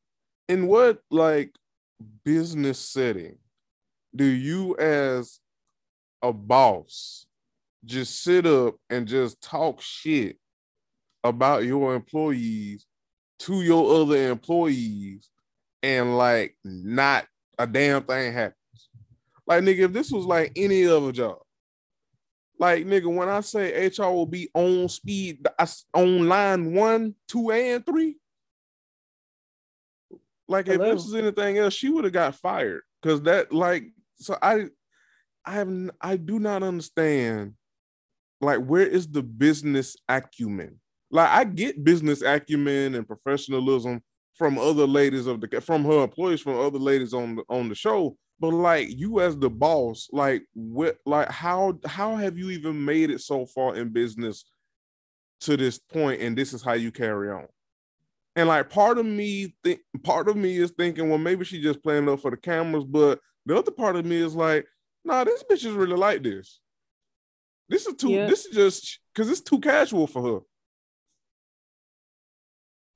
[0.47, 1.53] in what like
[2.23, 3.37] business setting
[4.15, 5.39] do you as
[6.21, 7.25] a boss
[7.85, 10.37] just sit up and just talk shit
[11.23, 12.85] about your employees
[13.39, 15.29] to your other employees
[15.81, 17.25] and like not
[17.57, 18.57] a damn thing happens?
[19.45, 21.39] Like nigga, if this was like any other job,
[22.59, 25.45] like nigga, when I say HR will be on speed,
[25.93, 28.17] on line one, two, and three.
[30.47, 32.83] Like if this was anything else, she would have got fired.
[33.01, 34.67] Cause that like so I
[35.45, 37.55] I have I do not understand
[38.39, 40.79] like where is the business acumen?
[41.13, 44.01] Like I get business acumen and professionalism
[44.35, 47.75] from other ladies of the from her employees, from other ladies on the on the
[47.75, 48.17] show.
[48.39, 53.11] But like you as the boss, like what like how how have you even made
[53.11, 54.43] it so far in business
[55.41, 57.45] to this point and this is how you carry on?
[58.35, 61.83] And like part of me think part of me is thinking, well, maybe she just
[61.83, 64.65] playing up for the cameras, but the other part of me is like,
[65.05, 66.59] nah, this bitch is really like this.
[67.69, 70.39] This is too this is just because it's too casual for her.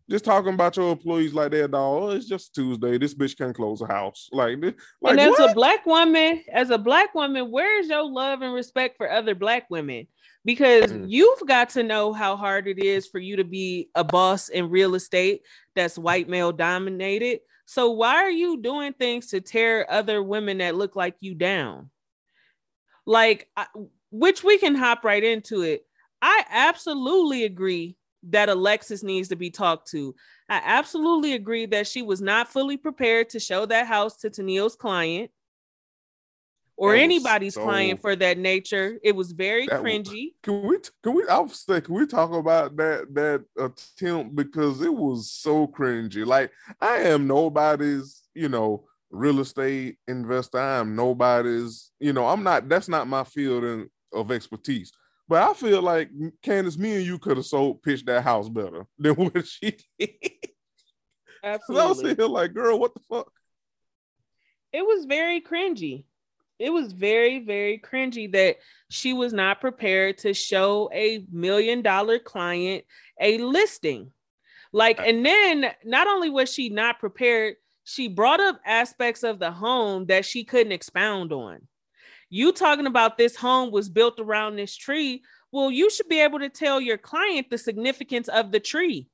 [0.09, 2.03] Just talking about your employees like that, dog.
[2.03, 2.97] Oh, it's just Tuesday.
[2.97, 4.29] This bitch can't close a house.
[4.31, 5.51] Like, this- like and as what?
[5.51, 9.35] a black woman, as a black woman, where is your love and respect for other
[9.35, 10.07] black women?
[10.45, 11.07] Because Mm.
[11.09, 14.69] you've got to know how hard it is for you to be a boss in
[14.69, 15.41] real estate
[15.75, 17.41] that's white male dominated.
[17.65, 21.89] So why are you doing things to tear other women that look like you down?
[23.05, 23.67] Like, I,
[24.09, 25.85] which we can hop right into it.
[26.21, 27.97] I absolutely agree
[28.29, 30.15] that Alexis needs to be talked to.
[30.49, 34.75] I absolutely agree that she was not fully prepared to show that house to Tennille's
[34.75, 35.31] client
[36.77, 38.99] or anybody's so- client for that nature.
[39.03, 40.33] It was very That cringy.
[40.43, 40.77] Can we?
[41.03, 41.27] Can we?
[41.27, 46.25] I was saying, can we talk about that that attempt because it was so cringy.
[46.25, 50.59] Like I am nobody's, you know, real estate investor.
[50.59, 52.69] I am nobody's, you know, I'm not.
[52.69, 54.91] That's not my field in, of expertise.
[55.27, 56.09] But I feel like
[56.41, 60.09] Candace, me and you could have sold pitched that house better than what she did.
[61.43, 61.95] 'Cause I was Absolutely.
[62.03, 63.31] sitting here like, girl, what the fuck?
[64.73, 66.03] it was very cringy.
[66.59, 68.57] It was very, very cringy that
[68.89, 72.83] she was not prepared to show a million dollar client
[73.19, 74.11] a listing.
[74.73, 79.51] Like, and then not only was she not prepared, she brought up aspects of the
[79.51, 81.67] home that she couldn't expound on.
[82.29, 85.23] You talking about this home was built around this tree.
[85.51, 89.07] Well, you should be able to tell your client the significance of the tree.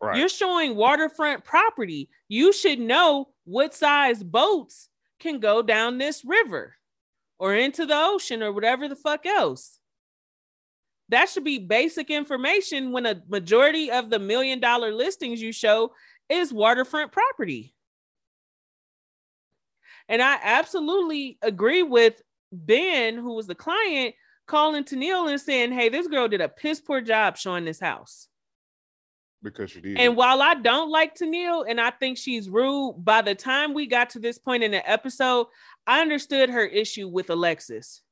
[0.00, 0.18] Right.
[0.18, 2.10] You're showing waterfront property.
[2.28, 4.88] You should know what size boats
[5.20, 6.74] can go down this river
[7.38, 9.78] or into the ocean or whatever the fuck else.
[11.08, 15.92] That should be basic information when a majority of the million dollar listings you show
[16.28, 17.74] is waterfront property.
[20.12, 22.20] And I absolutely agree with
[22.52, 24.14] Ben, who was the client,
[24.46, 28.28] calling Tennille and saying, Hey, this girl did a piss poor job showing this house.
[29.42, 29.96] Because she did.
[29.96, 33.86] And while I don't like Tennille and I think she's rude, by the time we
[33.86, 35.46] got to this point in the episode,
[35.86, 38.02] I understood her issue with Alexis.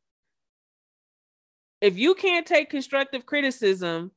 [1.82, 4.10] If you can't take constructive criticism,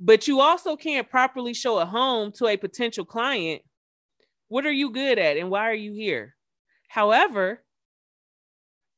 [0.00, 3.62] but you also can't properly show a home to a potential client,
[4.48, 6.34] what are you good at and why are you here?
[6.88, 7.62] However,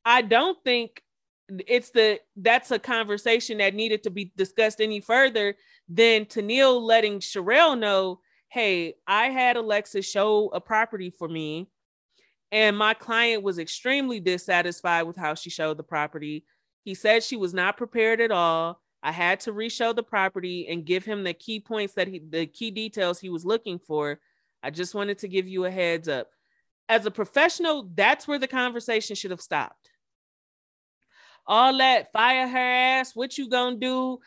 [0.05, 1.03] I don't think
[1.67, 5.57] it's the that's a conversation that needed to be discussed any further
[5.89, 11.69] than Tennille letting Sharelle know, hey, I had Alexis show a property for me,
[12.53, 16.45] and my client was extremely dissatisfied with how she showed the property.
[16.85, 18.81] He said she was not prepared at all.
[19.03, 22.47] I had to re-show the property and give him the key points that he the
[22.47, 24.21] key details he was looking for.
[24.63, 26.29] I just wanted to give you a heads up.
[26.91, 29.91] As a professional, that's where the conversation should have stopped.
[31.47, 34.19] All that fire her ass what you gonna do?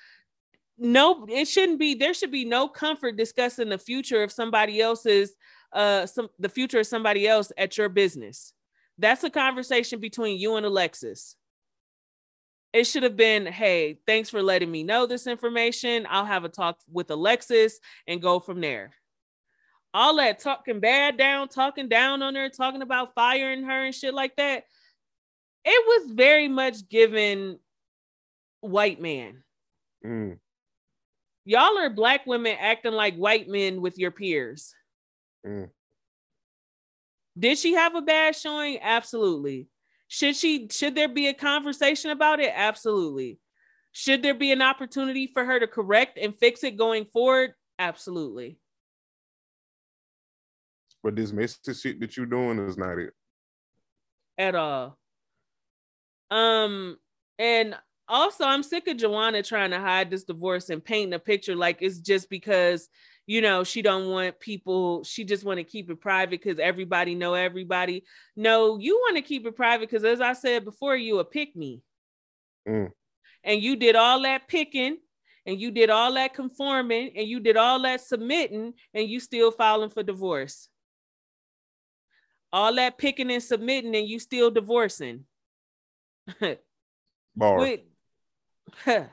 [0.77, 5.35] No it shouldn't be there should be no comfort discussing the future of somebody else's
[5.73, 8.53] uh some the future of somebody else at your business.
[8.97, 11.35] That's a conversation between you and alexis.
[12.71, 16.07] It should have been hey thanks for letting me know this information.
[16.09, 18.93] I'll have a talk with alexis and go from there
[19.93, 24.13] all that talking bad down talking down on her talking about firing her and shit
[24.13, 24.63] like that
[25.65, 27.59] it was very much given
[28.61, 29.43] white man.
[30.05, 30.37] Mm.
[31.45, 34.73] Y'all are black women acting like white men with your peers.
[35.45, 35.69] Mm.
[37.37, 38.79] Did she have a bad showing?
[38.81, 39.67] Absolutely.
[40.07, 42.53] Should she should there be a conversation about it?
[42.55, 43.39] Absolutely.
[43.91, 47.53] Should there be an opportunity for her to correct and fix it going forward?
[47.79, 48.59] Absolutely.
[51.03, 53.13] But this message shit that you're doing is not it.
[54.37, 54.97] At all.
[56.31, 56.97] Um,
[57.37, 57.75] and
[58.07, 61.77] also I'm sick of Joanna trying to hide this divorce and painting a picture like
[61.81, 62.89] it's just because
[63.25, 67.15] you know she don't want people she just want to keep it private because everybody
[67.15, 68.03] know everybody
[68.35, 71.55] no you want to keep it private because as i said before you a pick
[71.55, 71.81] me
[72.67, 72.91] mm.
[73.43, 74.97] and you did all that picking
[75.45, 79.51] and you did all that conforming and you did all that submitting and you still
[79.51, 80.67] filing for divorce
[82.53, 85.25] all that picking and submitting and you still divorcing
[87.35, 87.59] Bar.
[87.59, 87.85] Wait.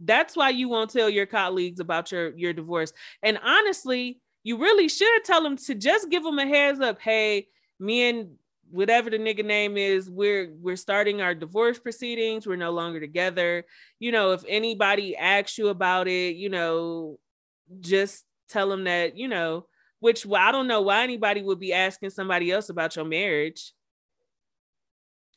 [0.00, 2.92] That's why you won't tell your colleagues about your your divorce.
[3.22, 7.00] And honestly, you really should tell them to just give them a heads up.
[7.00, 7.48] Hey,
[7.80, 8.32] me and
[8.70, 12.46] whatever the nigga name is, we're we're starting our divorce proceedings.
[12.46, 13.64] We're no longer together.
[13.98, 17.18] You know, if anybody asks you about it, you know,
[17.80, 19.66] just tell them that you know.
[20.00, 23.72] Which well, I don't know why anybody would be asking somebody else about your marriage.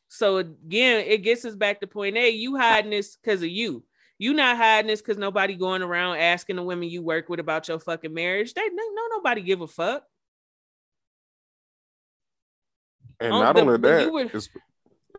[0.09, 2.29] So again, it gets us back to point A.
[2.29, 3.83] You hiding this because of you.
[4.17, 7.67] You not hiding this because nobody going around asking the women you work with about
[7.67, 8.53] your fucking marriage.
[8.53, 10.03] They no, no nobody give a fuck.
[13.21, 14.29] And not the, only that, were,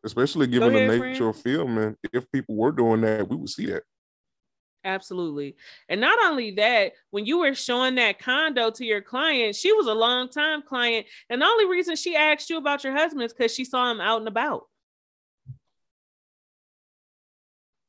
[0.04, 1.34] especially given ahead, the nature friend.
[1.34, 3.82] of filming, if people were doing that, we would see that.
[4.84, 5.56] Absolutely.
[5.88, 9.86] And not only that, when you were showing that condo to your client, she was
[9.86, 11.06] a long time client.
[11.28, 14.00] And the only reason she asked you about your husband is because she saw him
[14.00, 14.66] out and about.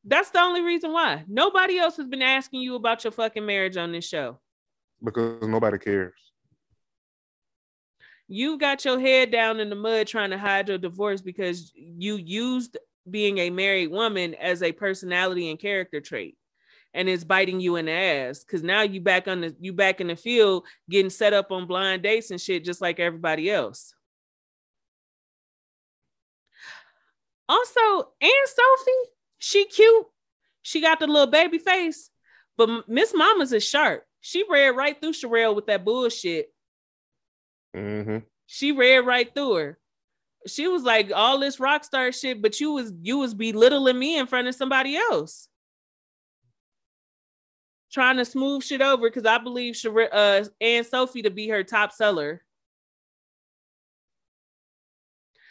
[0.04, 1.24] That's the only reason why.
[1.28, 4.40] Nobody else has been asking you about your fucking marriage on this show.
[5.02, 6.14] Because nobody cares.
[8.28, 12.16] You've got your head down in the mud trying to hide your divorce because you
[12.16, 12.78] used
[13.10, 16.38] being a married woman as a personality and character trait
[16.94, 20.02] and it's biting you in the ass because now you back on the you back
[20.02, 23.94] in the field getting set up on blind dates and shit just like everybody else
[27.48, 29.12] also and Sophie
[29.42, 30.06] she cute.
[30.62, 32.12] She got the little baby face,
[32.56, 34.06] but Miss Mamas is sharp.
[34.22, 36.54] She read right through Sharelle with that bullshit.
[37.76, 38.20] Mm-hmm.
[38.46, 39.80] She read right through her.
[40.46, 44.20] She was like all this rock star shit, but you was you was belittling me
[44.20, 45.48] in front of somebody else.
[47.92, 51.64] Trying to smooth shit over because I believe Sher- uh, Anne Sophie to be her
[51.64, 52.42] top seller.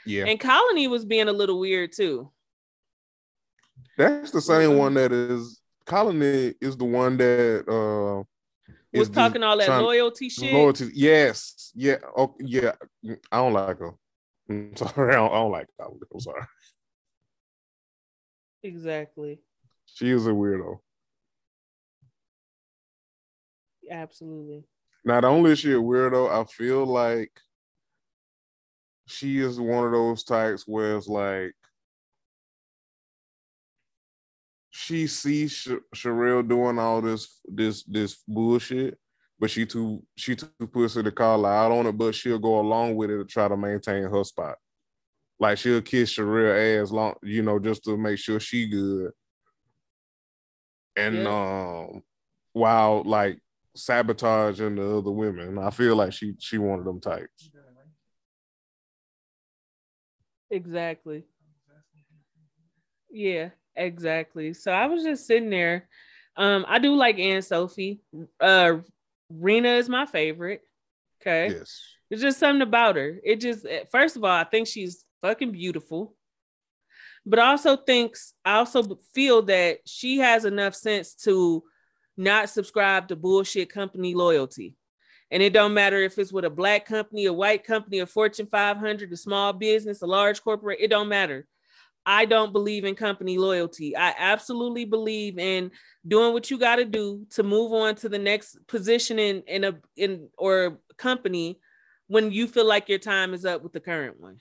[0.06, 0.24] Yeah.
[0.24, 2.30] And Colony was being a little weird too.
[3.98, 8.24] That's the same one that is Colony is the one that uh
[8.96, 10.52] was talking all that trying, loyalty shit.
[10.52, 12.72] Loyalty, yes, yeah, oh yeah.
[13.30, 13.92] I don't like her.
[14.48, 16.00] I'm sorry, I don't, I don't like Colony.
[16.12, 16.42] I'm sorry.
[18.62, 19.40] Exactly.
[19.86, 20.78] She is a weirdo.
[23.90, 24.64] Absolutely.
[25.04, 27.32] Not only is she a weirdo, I feel like
[29.06, 31.54] she is one of those types where it's like
[34.70, 38.98] she sees Sh- Sharelle doing all this this this bullshit,
[39.38, 42.94] but she too she too pussy to call out on it, but she'll go along
[42.94, 44.56] with it to try to maintain her spot.
[45.40, 49.10] Like she'll kiss Sharelle ass long, you know, just to make sure she good.
[50.96, 51.30] And Yeah.
[51.88, 52.02] um
[52.52, 53.40] while like
[53.80, 55.58] sabotaging the other women.
[55.58, 57.50] I feel like she she wanted them types.
[60.50, 61.24] Exactly.
[63.10, 64.52] Yeah, exactly.
[64.54, 65.88] So I was just sitting there.
[66.36, 68.00] Um, I do like Anne Sophie.
[68.40, 68.78] Uh
[69.30, 70.62] Rena is my favorite.
[71.20, 71.54] Okay.
[71.56, 71.80] Yes.
[72.10, 73.18] It's just something about her.
[73.22, 76.16] It just eh, first of all, I think she's fucking beautiful.
[77.26, 81.62] But I also thinks I also feel that she has enough sense to
[82.20, 84.74] not subscribe to bullshit company loyalty.
[85.30, 88.46] And it don't matter if it's with a black company, a white company, a Fortune
[88.50, 91.46] 500, a small business, a large corporate, it don't matter.
[92.04, 93.96] I don't believe in company loyalty.
[93.96, 95.70] I absolutely believe in
[96.06, 99.64] doing what you got to do to move on to the next position in in
[99.64, 101.60] a in or company
[102.08, 104.38] when you feel like your time is up with the current one.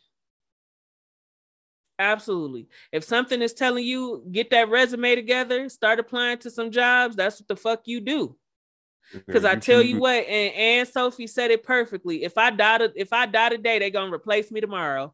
[1.99, 2.67] Absolutely.
[2.93, 7.41] If something is telling you get that resume together, start applying to some jobs, that's
[7.41, 8.37] what the fuck you do.
[9.11, 12.23] Because I tell you what, and Anne Sophie said it perfectly.
[12.23, 15.13] If I die, if I die today, they're gonna replace me tomorrow.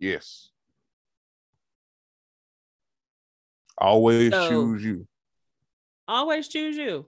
[0.00, 0.50] Yes.
[3.76, 5.06] Always So- choose you.
[6.08, 7.06] Always choose you.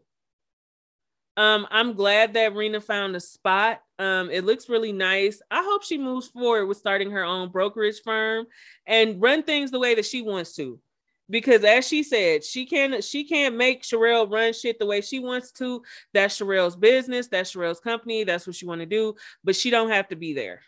[1.36, 3.82] Um, I'm glad that Rena found a spot.
[4.00, 5.42] Um, it looks really nice.
[5.50, 8.46] I hope she moves forward with starting her own brokerage firm
[8.86, 10.80] and run things the way that she wants to.
[11.28, 15.20] Because as she said, she can she can't make Sharelle run shit the way she
[15.20, 15.82] wants to.
[16.14, 19.90] That's Sharelle's business, that's Sharelle's company, that's what she want to do, but she don't
[19.90, 20.62] have to be there.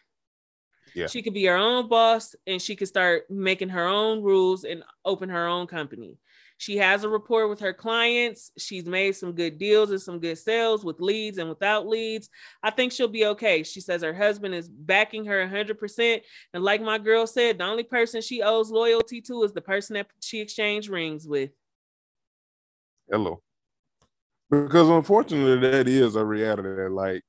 [0.95, 1.07] Yeah.
[1.07, 4.85] She could be her own boss and she could start making her own rules and
[5.07, 6.19] open her own company.
[6.63, 8.53] She has a rapport with her clients.
[8.57, 12.29] She's made some good deals and some good sales with leads and without leads.
[12.63, 13.65] I think she'll be okay.
[13.65, 16.21] She says her husband is backing her 100%.
[16.55, 19.95] And like my girl said, the only person she owes loyalty to is the person
[19.95, 21.51] that she exchanged rings with.
[23.11, 23.43] Hello.
[24.49, 26.89] Because unfortunately, that is a reality.
[26.95, 27.25] Like,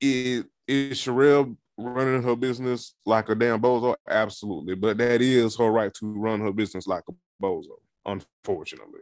[0.00, 3.94] is is Sharelle running her business like a damn bozo?
[4.08, 7.76] Absolutely, but that is her right to run her business like a bozo.
[8.06, 9.00] Unfortunately,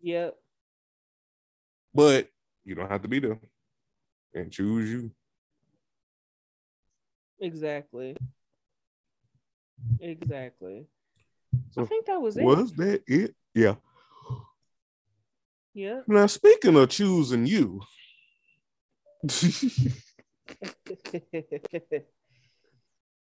[0.00, 0.36] Yep.
[1.92, 2.28] but
[2.64, 3.40] you don't have to be there
[4.34, 5.10] and choose you.
[7.40, 8.16] Exactly.
[10.00, 10.86] Exactly.
[11.70, 12.44] So I think that was it.
[12.44, 13.34] Was that it?
[13.54, 13.74] Yeah.
[15.74, 16.02] Yeah.
[16.06, 17.80] Now speaking of choosing you,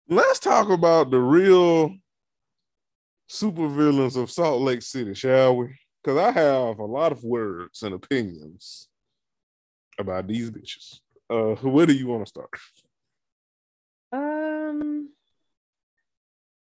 [0.07, 1.95] let's talk about the real
[3.30, 5.77] supervillains of Salt Lake City, shall we?
[6.03, 8.88] Because I have a lot of words and opinions
[9.99, 10.99] about these bitches.
[11.30, 12.49] Uh, where do you want to start?
[14.11, 15.09] Um,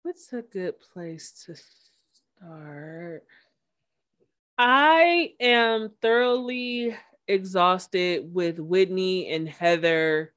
[0.03, 3.23] what's a good place to start?
[4.57, 6.97] I am thoroughly
[7.27, 10.33] exhausted with Whitney and Heather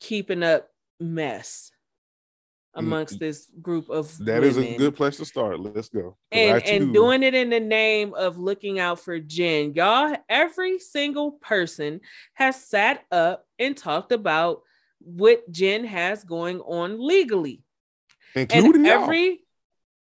[0.00, 1.70] keeping up mess
[2.76, 2.86] Mm-hmm.
[2.86, 5.60] amongst this group of That is a good place to start.
[5.60, 6.16] Let's go.
[6.32, 9.74] And and doing it in the name of looking out for Jen.
[9.74, 12.00] Y'all, every single person
[12.32, 14.62] has sat up and talked about
[14.98, 17.62] what Jen has going on legally.
[18.34, 19.04] including and y'all.
[19.04, 19.44] every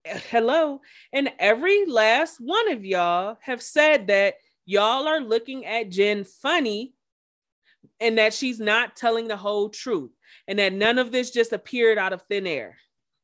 [0.04, 0.80] hello,
[1.12, 4.34] and every last one of y'all have said that
[4.66, 6.94] y'all are looking at Jen funny
[7.98, 10.12] and that she's not telling the whole truth
[10.48, 12.76] and that none of this just appeared out of thin air.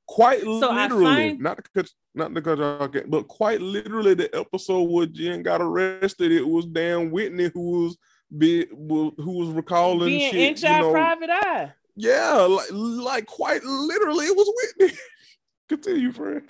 [0.07, 4.85] quite So literally, find- not because not because y'all get, but quite literally, the episode
[4.91, 7.97] where Jen got arrested, it was Dan Whitney who was
[8.37, 10.41] be who was recalling Being shit.
[10.41, 11.73] inch you know, private eye.
[11.97, 14.97] yeah, like like quite literally, it was Whitney.
[15.69, 16.49] Continue, friend.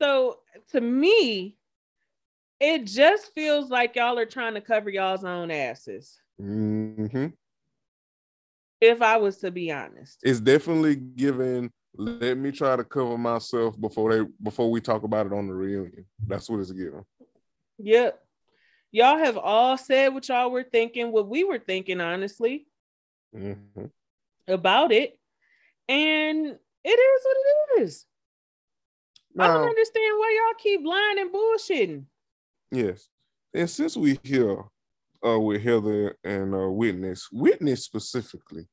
[0.00, 0.38] So
[0.72, 1.56] to me,
[2.60, 6.20] it just feels like y'all are trying to cover y'all's own asses.
[6.38, 7.26] hmm
[8.80, 11.70] If I was to be honest, It's definitely given.
[11.96, 15.54] Let me try to cover myself before they before we talk about it on the
[15.54, 16.06] reunion.
[16.26, 17.04] That's what it's given.
[17.78, 18.22] yep.
[18.92, 22.66] Y'all have all said what y'all were thinking, what we were thinking, honestly,
[23.34, 23.90] Mhm.
[24.46, 25.18] about it.
[25.88, 26.46] And
[26.84, 28.06] it is what it is.
[29.38, 32.04] I don't understand why y'all keep lying and bullshitting.
[32.70, 33.08] yes,
[33.52, 34.62] and since we here
[35.26, 38.66] uh, with Heather and uh, Witness, Witness specifically,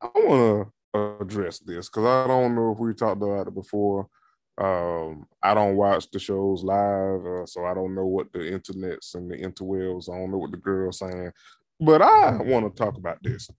[0.00, 4.08] I want to address this because I don't know if we talked about it before.
[4.58, 9.14] Um, I don't watch the shows live, uh, so I don't know what the internets
[9.14, 10.08] and the interwebs.
[10.08, 11.32] I don't know what the girls saying,
[11.78, 13.50] but I want to talk about this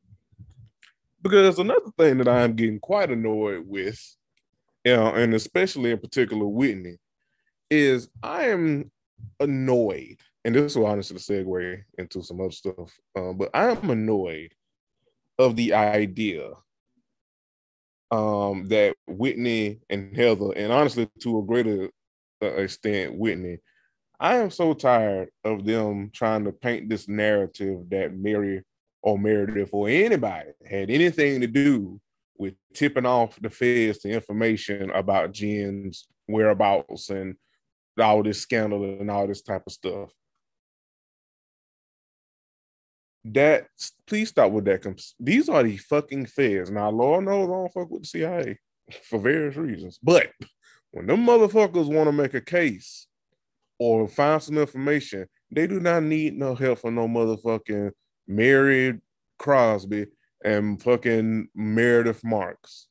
[1.21, 3.99] because another thing that I'm getting quite annoyed with,
[4.86, 6.97] uh, and especially in particular Whitney,
[7.69, 8.91] is I am
[9.39, 12.93] annoyed, and this will honestly segue into some other stuff.
[13.15, 14.53] Uh, but I am annoyed
[15.38, 16.51] of the idea
[18.11, 21.89] um, that Whitney and Heather, and honestly to a greater
[22.41, 23.59] uh, extent, Whitney,
[24.19, 28.63] I am so tired of them trying to paint this narrative that Mary
[29.01, 31.99] or Meredith or anybody had anything to do
[32.38, 37.35] with tipping off the feds the information about Jen's whereabouts and
[37.99, 40.09] all this scandal and all this type of stuff.
[43.34, 43.67] That
[44.05, 45.13] please stop with that.
[45.19, 46.71] These are the fucking feds.
[46.71, 48.59] Now, Lord knows I don't fuck with the CIA
[49.03, 49.99] for various reasons.
[50.01, 50.32] But
[50.91, 53.07] when them motherfuckers want to make a case
[53.80, 57.91] or find some information, they do not need no help from no motherfucking
[58.28, 58.99] Mary
[59.38, 60.07] Cosby
[60.43, 62.88] and fucking Meredith Marks.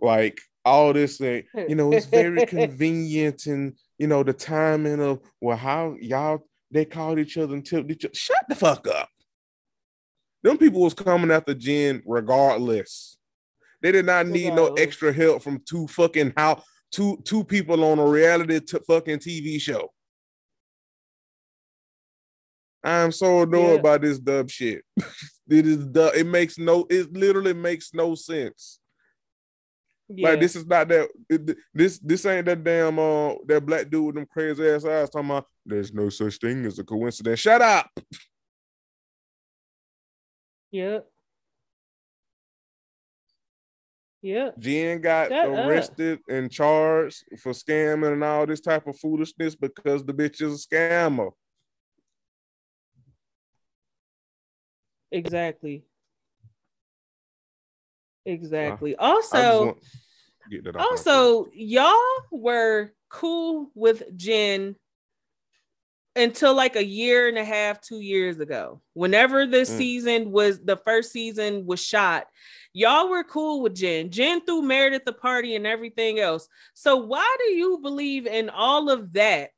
[0.00, 5.20] Like all this thing, you know, it's very convenient and you know the timing of
[5.40, 8.14] well, how y'all they called each other and tipped each other.
[8.14, 9.08] Shut the fuck up.
[10.42, 13.16] Them people was coming after Jen regardless.
[13.82, 17.98] They did not need no extra help from two fucking how two two people on
[17.98, 19.90] a reality t- fucking TV show.
[22.84, 23.82] I'm so annoyed Yeah.
[23.82, 24.84] by this dub shit.
[25.48, 26.14] it is dub.
[26.14, 28.78] it makes no it literally makes no sense.
[30.08, 30.30] Yeah.
[30.30, 34.06] Like this is not that it- this this ain't that damn uh that black dude
[34.06, 37.40] with them crazy ass eyes talking about there's no such thing as a coincidence.
[37.40, 37.90] Shut up.
[40.70, 41.06] Yep.
[44.22, 44.58] Yep.
[44.58, 45.66] Jen got Shut up.
[45.68, 50.64] arrested and charged for scamming and all this type of foolishness because the bitch is
[50.64, 51.30] a scammer.
[55.10, 55.84] Exactly.
[58.26, 58.90] Exactly.
[58.90, 59.78] Just Also,
[60.50, 61.06] get that off my chest.
[61.08, 61.96] also, y'all
[62.30, 64.76] were cool with Jen
[66.18, 68.82] until like a year and a half, two years ago.
[68.94, 69.66] Whenever the Mm.
[69.66, 72.26] season was the first season was shot,
[72.72, 74.10] y'all were cool with Jen.
[74.10, 76.48] Jen threw Meredith the party and everything else.
[76.74, 79.52] So why do you believe in all of that?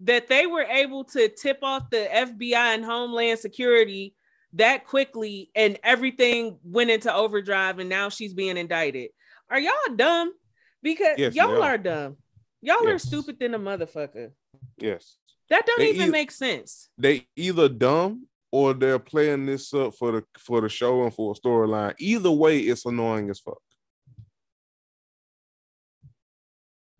[0.00, 4.14] That they were able to tip off the FBI and Homeland Security
[4.54, 9.10] that quickly and everything went into overdrive and now she's being indicted.
[9.48, 10.34] Are y'all dumb?
[10.82, 11.74] Because Yes, y'all are.
[11.74, 12.16] are dumb.
[12.62, 14.30] Y'all are stupid than a motherfucker.
[14.78, 15.16] yes.
[15.50, 16.88] That don't They even eith- make sense.
[16.96, 21.32] They either dumb or they're playing this up for the for the show and for
[21.32, 21.94] a storyline.
[21.98, 23.60] Either way, it's annoying as fuck.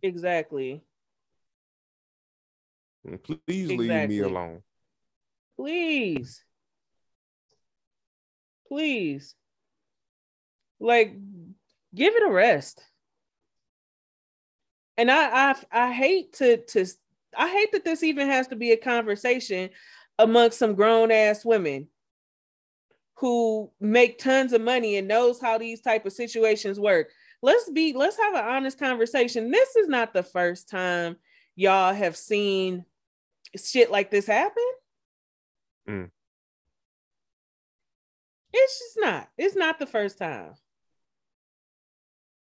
[0.02, 0.82] Exactly.
[3.04, 4.62] And Please leave me alone.
[5.56, 6.42] Please.
[8.68, 9.34] Please.
[10.80, 11.14] Like
[11.94, 12.82] give it a rest.
[14.96, 16.86] And I I I hate to to
[17.36, 19.70] I hate that this even has to be a conversation
[20.18, 21.88] amongst some grown ass women
[23.16, 27.10] who make tons of money and knows how these type of situations work.
[27.40, 29.50] Let's be let's have an honest conversation.
[29.50, 31.16] This is not the first time
[31.54, 32.84] y'all have seen
[33.56, 34.62] shit like this happen.
[35.88, 36.10] Mm.
[38.52, 39.28] It's just not.
[39.38, 40.54] It's not the first time.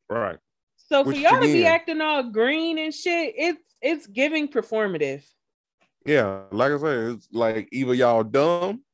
[0.08, 0.38] Right.
[0.94, 5.24] So for y'all to be acting all green and shit, it's it's giving performative.
[6.06, 8.84] Yeah, like I said, it's like either y'all dumb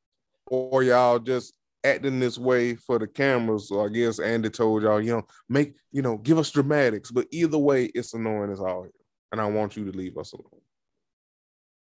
[0.47, 3.69] or y'all just acting this way for the cameras.
[3.69, 7.11] So I guess Andy told y'all, you know, make you know, give us dramatics.
[7.11, 8.87] But either way, it's annoying as all.
[9.31, 10.61] And I want you to leave us alone.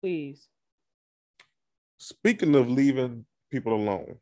[0.02, 0.48] Please.
[1.98, 4.16] Speaking of leaving people alone,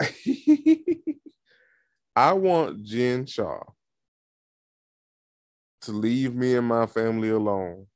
[2.16, 3.60] I want Jen Shah
[5.82, 7.86] to leave me and my family alone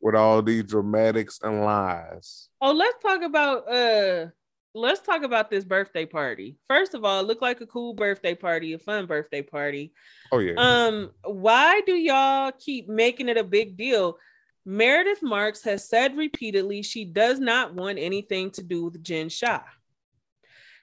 [0.00, 2.48] with all these dramatics and lies.
[2.60, 4.26] Oh, let's talk about uh
[4.74, 6.56] let's talk about this birthday party.
[6.68, 9.92] First of all, it looked like a cool birthday party, a fun birthday party.
[10.30, 10.54] Oh yeah.
[10.56, 14.18] Um, why do y'all keep making it a big deal?
[14.64, 19.62] Meredith Marks has said repeatedly she does not want anything to do with Jen Shah.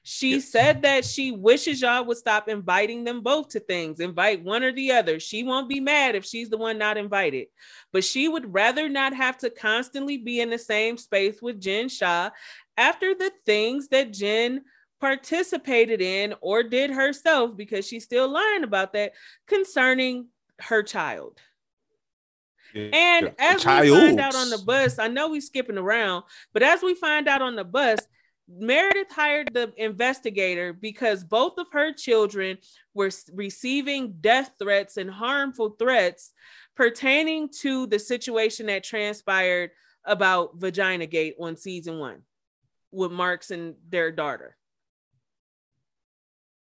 [0.05, 4.01] She said that she wishes y'all would stop inviting them both to things.
[4.01, 5.17] Invite one or the other.
[5.17, 7.47] She won't be mad if she's the one not invited,
[7.93, 11.87] but she would rather not have to constantly be in the same space with Jen
[11.87, 12.31] Shah
[12.77, 14.63] after the things that Jen
[14.99, 19.13] participated in or did herself because she's still lying about that
[19.47, 20.27] concerning
[20.59, 21.39] her child.
[22.75, 26.23] And as we find out on the bus, I know we're skipping around,
[26.53, 27.99] but as we find out on the bus,
[28.47, 32.57] Meredith hired the investigator because both of her children
[32.93, 36.33] were receiving death threats and harmful threats
[36.75, 39.71] pertaining to the situation that transpired
[40.05, 42.21] about Vagina Gate on season one
[42.91, 44.57] with Marks and their daughter.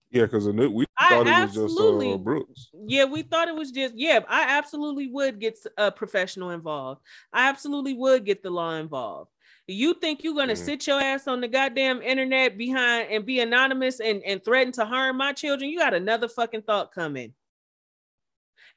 [0.09, 2.69] Yeah, because we thought I it was just uh, Brooks.
[2.87, 4.21] Yeah, we thought it was just yeah.
[4.27, 7.01] I absolutely would get a professional involved.
[7.33, 9.31] I absolutely would get the law involved.
[9.67, 10.65] You think you're gonna mm.
[10.65, 14.85] sit your ass on the goddamn internet behind and be anonymous and, and threaten to
[14.85, 15.69] harm my children?
[15.69, 17.33] You got another fucking thought coming.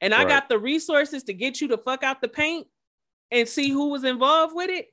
[0.01, 2.67] And I got the resources to get you to fuck out the paint
[3.29, 4.87] and see who was involved with it.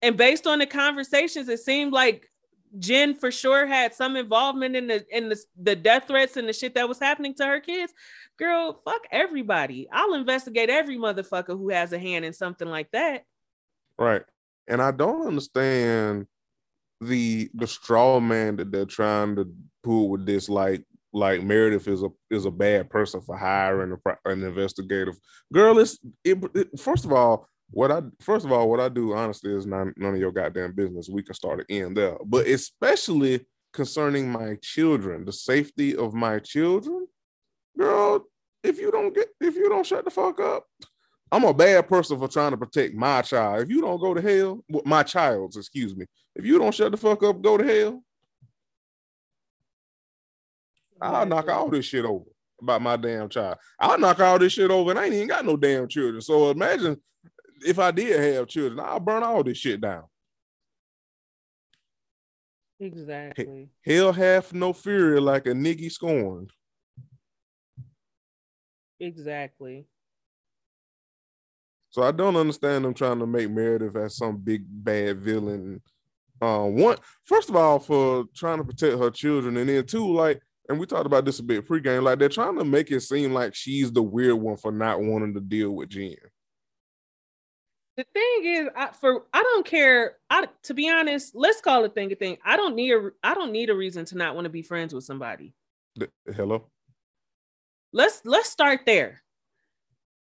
[0.00, 2.30] And based on the conversations, it seemed like
[2.78, 6.52] Jen for sure had some involvement in the in the, the death threats and the
[6.52, 7.92] shit that was happening to her kids.
[8.38, 9.88] Girl, fuck everybody.
[9.92, 13.24] I'll investigate every motherfucker who has a hand in something like that.
[13.98, 14.22] Right.
[14.68, 16.26] And I don't understand
[17.00, 22.02] the the straw man that they're trying to pull with this like like Meredith is
[22.02, 25.16] a is a bad person for hiring a, an investigative
[25.52, 25.78] girl.
[25.78, 29.54] It's it, it, first of all, what I first of all, what I do honestly
[29.54, 31.08] is not none of your goddamn business.
[31.08, 36.38] We can start an end there, but especially concerning my children, the safety of my
[36.40, 37.06] children,
[37.78, 38.24] girl.
[38.62, 40.66] If you don't get, if you don't shut the fuck up,
[41.32, 43.62] I'm a bad person for trying to protect my child.
[43.62, 46.06] If you don't go to hell, my child's, excuse me.
[46.36, 48.02] If you don't shut the fuck up, go to hell.
[51.00, 52.24] I'll knock all this shit over
[52.60, 53.58] about my damn child.
[53.78, 56.20] I'll knock all this shit over, and I ain't even got no damn children.
[56.22, 57.00] So imagine
[57.66, 60.04] if I did have children, I'll burn all this shit down.
[62.80, 63.68] Exactly.
[63.84, 66.50] Hell hath no fury like a niggy scorned.
[69.00, 69.86] Exactly.
[71.94, 75.80] So I don't understand them trying to make Meredith as some big bad villain.
[76.42, 80.42] Uh, one, first of all, for trying to protect her children, and then two, like,
[80.68, 83.32] and we talked about this a bit pregame, like they're trying to make it seem
[83.32, 86.16] like she's the weird one for not wanting to deal with Jen
[87.96, 90.16] the thing is, I, for I don't care.
[90.28, 92.38] I to be honest, let's call it thing a thing.
[92.44, 94.92] I don't need a I don't need a reason to not want to be friends
[94.92, 95.54] with somebody.
[96.34, 96.66] Hello.
[97.92, 99.23] Let's let's start there.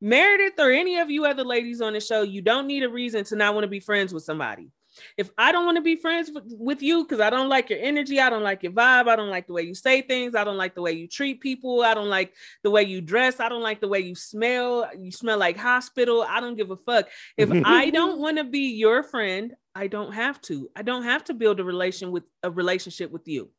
[0.02, 3.24] Meredith or any of you other ladies on the show, you don't need a reason
[3.26, 4.70] to not want to be friends with somebody.
[5.18, 8.20] If I don't want to be friends with, you because I don't like your energy,
[8.20, 10.58] I don't like your vibe, I don't like the way you say things, I don't
[10.58, 12.34] like the way you treat people, I don't like
[12.64, 16.26] the way you dress, I don't like the way you smell, you smell like hospital,
[16.28, 17.08] I don't give a fuck.
[17.38, 20.70] If I don't want to be your friend, I don't have to.
[20.76, 23.50] I don't have to build a relation with a relationship with you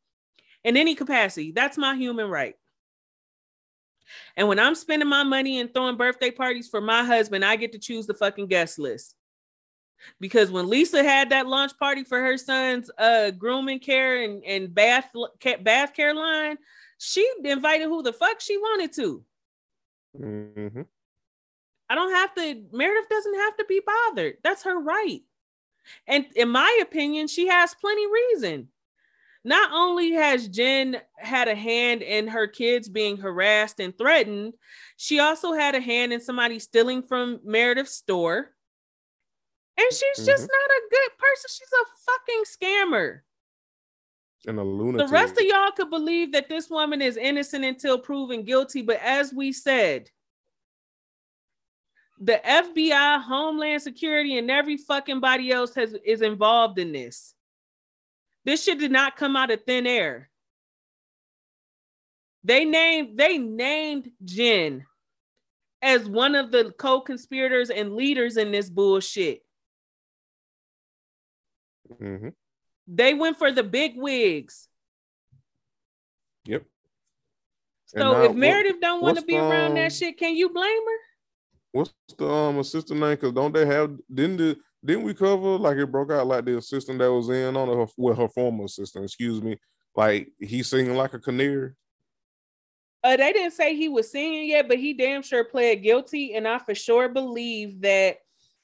[0.63, 1.51] in any capacity.
[1.51, 2.55] That's my human right.
[4.35, 7.71] And when I'm spending my money and throwing birthday parties for my husband, I get
[7.73, 9.15] to choose the fucking guest list
[10.19, 14.73] because when Lisa had that launch party for her son's uh grooming care and, and
[14.73, 15.09] bath
[15.61, 16.57] bath care line,
[16.97, 19.23] she invited who the fuck she wanted to.
[20.19, 20.81] Mm-hmm.
[21.89, 22.63] I don't have to.
[22.71, 24.37] Meredith doesn't have to be bothered.
[24.43, 25.21] That's her right.
[26.07, 28.69] And in my opinion, she has plenty reason.
[29.43, 34.53] Not only has Jen had a hand in her kids being harassed and threatened,
[34.97, 38.51] she also had a hand in somebody stealing from Meredith's store
[39.81, 40.25] and she's mm-hmm.
[40.25, 41.49] just not a good person.
[41.49, 43.19] She's a fucking scammer.
[44.47, 45.07] And a lunatic.
[45.07, 48.81] The rest of y'all could believe that this woman is innocent until proven guilty.
[48.81, 50.09] But as we said,
[52.19, 57.33] the FBI, Homeland Security, and every fucking body else has is involved in this.
[58.45, 60.29] This shit did not come out of thin air.
[62.43, 64.85] They named they named Jen
[65.81, 69.41] as one of the co-conspirators and leaders in this bullshit.
[72.01, 72.29] Mm-hmm.
[72.87, 74.67] They went for the big wigs.
[76.45, 76.63] Yep.
[77.85, 80.49] So if Meredith what, don't want to be the, around that um, shit, can you
[80.49, 80.97] blame her?
[81.73, 83.11] What's the um assistant name?
[83.11, 86.57] Because don't they have didn't the didn't we cover like it broke out like the
[86.57, 89.05] assistant that was in on her with her former assistant?
[89.05, 89.57] Excuse me,
[89.95, 91.73] like he's singing like a canary.
[93.03, 96.47] Uh, they didn't say he was singing yet, but he damn sure pled guilty, and
[96.47, 98.17] I for sure believe that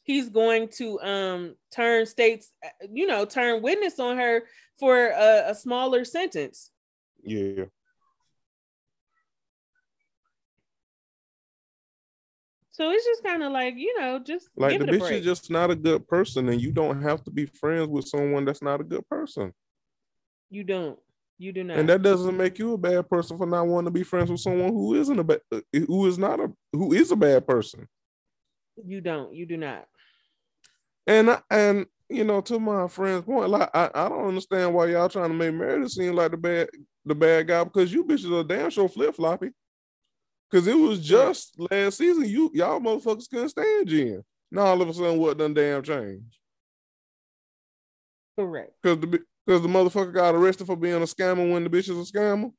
[0.04, 2.52] he's going to um turn states,
[2.92, 4.44] you know, turn witness on her
[4.80, 6.72] for a, a smaller sentence.
[7.24, 7.66] Yeah.
[12.78, 15.14] So it's just kind of like, you know, just Like the bitch break.
[15.14, 18.46] is just not a good person, and you don't have to be friends with someone
[18.46, 19.52] that's not a good person.
[20.52, 21.00] you don't.
[21.40, 21.78] You do not.
[21.78, 24.42] And that doesn't make you a bad person for not wanting to be friends with
[24.42, 27.88] someone who isn't a bad, uh, who is not a who is a bad person.
[28.86, 29.34] you don't.
[29.34, 29.88] You do not.
[31.08, 34.86] And I, and you know, to my friend's point, like I, I don't understand why
[34.88, 36.70] y'all trying to make Meredith seem like the bad
[37.06, 39.50] the bad guy because you bitches are damn sure flip floppy.
[40.52, 44.24] Cause it was just last season you y'all motherfuckers couldn't stand Jen.
[44.50, 46.38] Now all of a sudden what done damn changed?
[48.38, 48.72] Correct.
[48.82, 52.10] Cause the because the motherfucker got arrested for being a scammer when the bitch is
[52.10, 52.52] a scammer.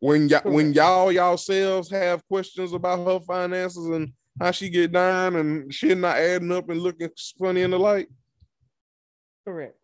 [0.00, 5.36] When y'all when y'all yourselves have questions about her finances and how she get down
[5.36, 8.08] and shit not adding up and looking funny in the light.
[9.46, 9.77] Correct.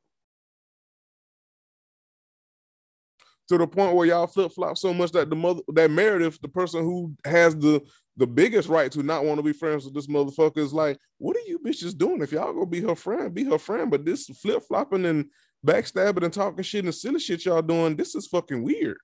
[3.49, 6.49] To the point where y'all flip flop so much that the mother that Meredith, the
[6.49, 7.83] person who has the
[8.17, 11.37] the biggest right to not want to be friends with this motherfucker, is like, what
[11.37, 12.23] are you bitches doing?
[12.23, 13.91] If y'all gonna be her friend, be her friend.
[13.91, 15.27] But this flip flopping and
[15.67, 18.99] backstabbing and talking shit and silly shit y'all doing, this is fucking weird.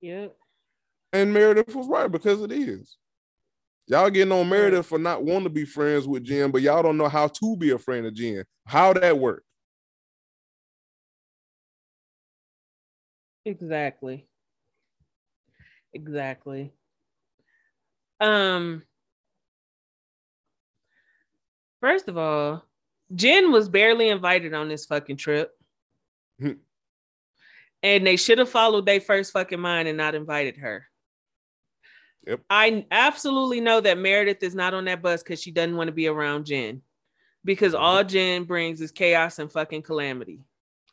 [0.00, 0.36] Yep.
[1.12, 2.96] And Meredith was right because it is.
[3.86, 6.96] Y'all getting on Meredith for not wanting to be friends with Jen, but y'all don't
[6.96, 8.44] know how to be a friend of Jen.
[8.66, 9.44] How that work?
[13.44, 14.26] Exactly.
[15.92, 16.72] Exactly.
[18.20, 18.82] Um
[21.80, 22.64] First of all,
[23.14, 25.52] Jen was barely invited on this fucking trip.
[26.40, 26.52] Hmm.
[27.82, 30.86] and they should have followed their first fucking mind and not invited her.
[32.26, 32.40] Yep.
[32.48, 35.92] I absolutely know that Meredith is not on that bus because she doesn't want to
[35.92, 36.82] be around Jen.
[37.44, 40.40] Because all Jen brings is chaos and fucking calamity.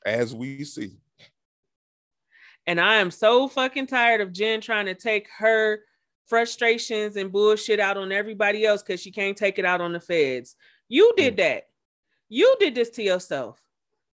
[0.05, 0.91] As we see.
[2.71, 5.81] And I am so fucking tired of Jen trying to take her
[6.25, 9.99] frustrations and bullshit out on everybody else because she can't take it out on the
[9.99, 10.55] feds.
[10.87, 11.67] You did that.
[12.29, 13.61] You did this to yourself.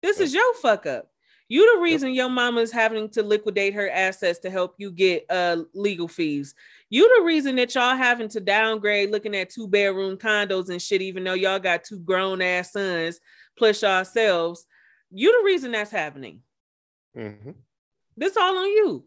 [0.03, 1.09] This is your fuck up.
[1.48, 5.62] You the reason your mama's having to liquidate her assets to help you get uh
[5.72, 6.55] legal fees.
[6.90, 11.00] You the reason that y'all having to downgrade looking at two bedroom condos and shit,
[11.00, 13.18] even though y'all got two grown ass sons
[13.57, 14.66] plus yourselves.
[15.11, 16.42] You the reason that's happening.
[17.16, 17.55] Mhm.
[18.22, 19.04] This all on you.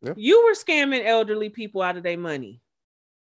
[0.00, 0.12] Yeah.
[0.16, 2.60] You were scamming elderly people out of their money.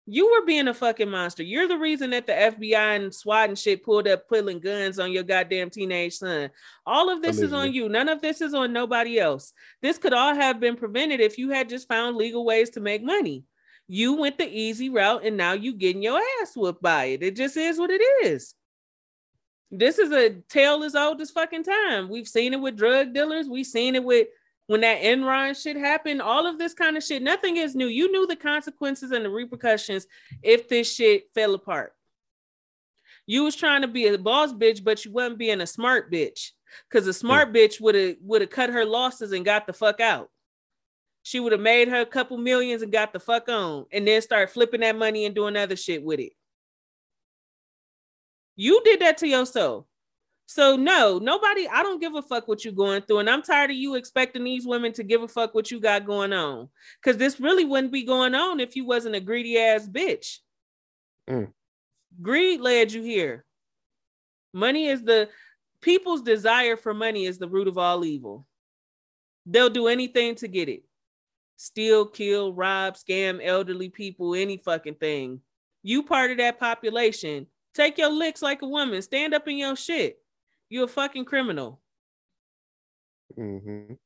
[0.05, 1.41] You were being a fucking monster.
[1.41, 5.11] You're the reason that the FBI and SWAT and shit pulled up pulling guns on
[5.11, 6.51] your goddamn teenage son.
[6.86, 7.89] All of this is on you.
[7.89, 9.53] None of this is on nobody else.
[9.81, 13.03] This could all have been prevented if you had just found legal ways to make
[13.03, 13.43] money.
[13.88, 17.23] You went the easy route and now you getting your ass whooped by it.
[17.23, 18.53] It just is what it is.
[19.71, 22.07] This is a tale as old as fucking time.
[22.07, 23.49] We've seen it with drug dealers.
[23.49, 24.27] We've seen it with
[24.68, 26.22] when that Enron shit happened.
[26.22, 27.22] All of this kind of shit.
[27.22, 27.88] Nothing is new.
[27.88, 30.07] You knew the consequences and the repercussions
[30.41, 31.93] if this shit fell apart.
[33.28, 36.51] You was trying to be a boss bitch, but you wasn't being a smart bitch.
[36.91, 37.18] Cause a hmm.
[37.18, 40.30] smart bitch would have would have cut her losses and got the fuck out.
[41.24, 44.22] She would have made her a couple millions and got the fuck on, and then
[44.22, 46.34] start flipping that money and doing other shit with it.
[48.55, 49.86] You did that to yourself.
[50.47, 53.19] So no, nobody, I don't give a fuck what you're going through.
[53.19, 56.05] And I'm tired of you expecting these women to give a fuck what you got
[56.05, 56.69] going on.
[57.03, 60.37] Cause this really wouldn't be going on if you wasn't a greedy ass bitch.
[61.29, 61.51] Mm.
[62.21, 63.43] Greed led you here.
[64.53, 65.29] Money is the
[65.81, 68.45] people's desire for money is the root of all evil.
[69.45, 70.83] They'll do anything to get it.
[71.57, 75.41] Steal, kill, rob, scam elderly people, any fucking thing.
[75.83, 77.47] You part of that population.
[77.73, 79.01] Take your licks like a woman.
[79.01, 80.17] Stand up in your shit.
[80.70, 81.82] You're a fucking criminal.
[83.38, 83.97] Mhm.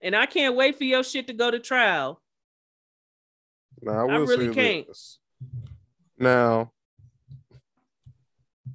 [0.00, 2.22] And I can't wait for your shit to go to trial.
[3.80, 4.86] Now I I really can't.
[4.86, 5.18] this.
[6.18, 6.72] Now,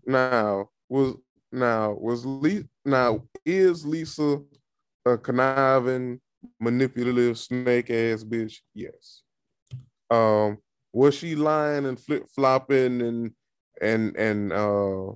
[0.06, 1.16] now was
[1.52, 4.42] now was Lisa now is Lisa
[5.06, 6.20] a conniving,
[6.60, 8.60] manipulative, snake ass bitch?
[8.74, 9.24] Yes.
[10.10, 10.58] Um,
[10.92, 13.32] was she lying and flip flopping and
[13.82, 15.12] and and uh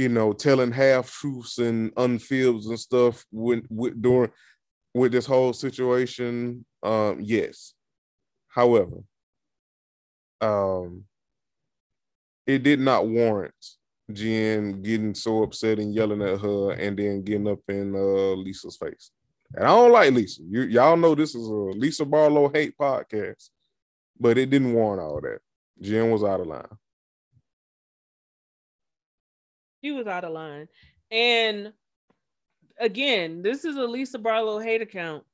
[0.00, 4.30] you know telling half truths and unfibs and stuff with, with during
[4.94, 6.64] with this whole situation?
[6.82, 7.74] Um, yes.
[8.48, 8.96] However,
[10.40, 11.04] um,
[12.46, 13.54] it did not warrant
[14.12, 18.76] Jen getting so upset and yelling at her and then getting up in uh, Lisa's
[18.76, 19.10] face.
[19.54, 20.42] And I don't like Lisa.
[20.48, 23.50] You, y'all know this is a Lisa Barlow hate podcast,
[24.18, 25.40] but it didn't warrant all that.
[25.80, 26.66] Jen was out of line.
[29.82, 30.68] She was out of line.
[31.10, 31.72] And
[32.78, 35.24] again, this is a Lisa Barlow hate account.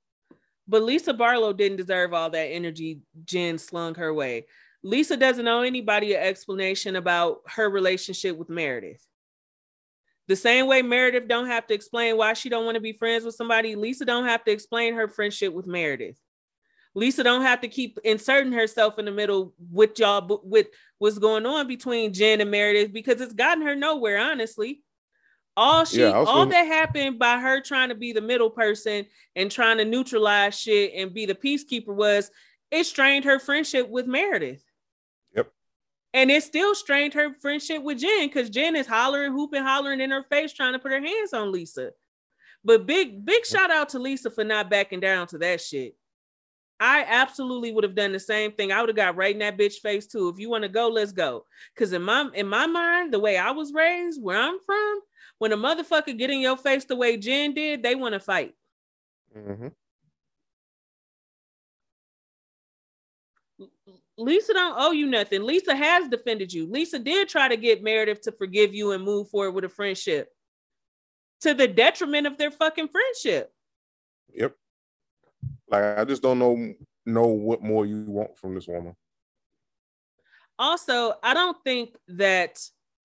[0.69, 4.47] But Lisa Barlow didn't deserve all that energy Jen slung her way.
[4.83, 9.05] Lisa doesn't owe anybody an explanation about her relationship with Meredith.
[10.29, 13.25] The same way Meredith don't have to explain why she don't want to be friends
[13.25, 16.19] with somebody, Lisa don't have to explain her friendship with Meredith.
[16.97, 21.45] Lisa don't have to keep inserting herself in the middle with y'all with what's going
[21.45, 24.83] on between Jen and Meredith because it's gotten her nowhere, honestly.
[25.59, 29.05] All she yeah, all that happened by her trying to be the middle person
[29.37, 32.31] and trying to neutralize shit and be the peacekeeper was
[32.71, 34.65] it strained her friendship with Meredith.
[35.35, 35.53] Yep.
[36.15, 40.11] And it still strained her friendship with Jen because Jen is hollering, hooping, hollering in
[40.11, 41.91] her face, trying to put her hands on Lisa.
[42.65, 45.95] But big, big shout out to Lisa for not backing down to that shit.
[46.79, 48.71] I absolutely would have done the same thing.
[48.71, 50.29] I would have got right in that bitch face too.
[50.29, 51.45] If you want to go, let's go.
[51.77, 55.01] Cause in my in my mind, the way I was raised, where I'm from,
[55.39, 58.55] when a motherfucker get in your face the way Jen did, they want to fight.
[59.37, 59.69] Mm-hmm.
[64.19, 65.43] Lisa don't owe you nothing.
[65.43, 66.71] Lisa has defended you.
[66.71, 70.29] Lisa did try to get Meredith to forgive you and move forward with a friendship
[71.43, 73.53] to the detriment of their fucking friendship.
[74.35, 74.57] Yep.
[75.69, 78.95] Like I just don't know know what more you want from this woman.
[80.59, 82.59] Also, I don't think that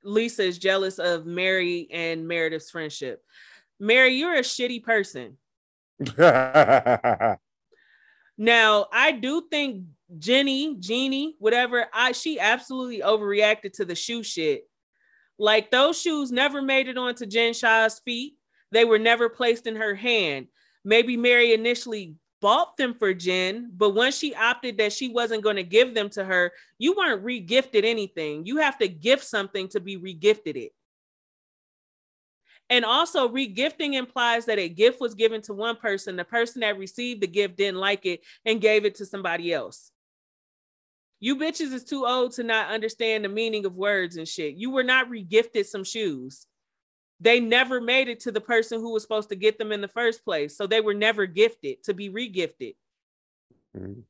[0.04, 3.24] Lisa is jealous of Mary and Meredith's friendship.
[3.80, 5.38] Mary, you're a shitty person.
[8.38, 9.86] now, I do think
[10.18, 14.64] Jenny, Jeannie, whatever, I she absolutely overreacted to the shoe shit.
[15.38, 18.36] Like those shoes never made it onto Jen Shah's feet.
[18.72, 20.48] They were never placed in her hand.
[20.86, 25.56] Maybe Mary initially bought them for Jen, but once she opted that she wasn't going
[25.56, 28.46] to give them to her, you weren't regifted anything.
[28.46, 30.74] You have to gift something to be regifted it.
[32.70, 36.16] And also, regifting implies that a gift was given to one person.
[36.16, 39.92] The person that received the gift didn't like it and gave it to somebody else.
[41.20, 44.56] You bitches is too old to not understand the meaning of words and shit.
[44.56, 46.48] You were not regifted some shoes
[47.22, 49.88] they never made it to the person who was supposed to get them in the
[49.88, 50.58] first place.
[50.58, 52.76] So they were never gifted to be regifted.
[53.78, 54.02] Mm-hmm.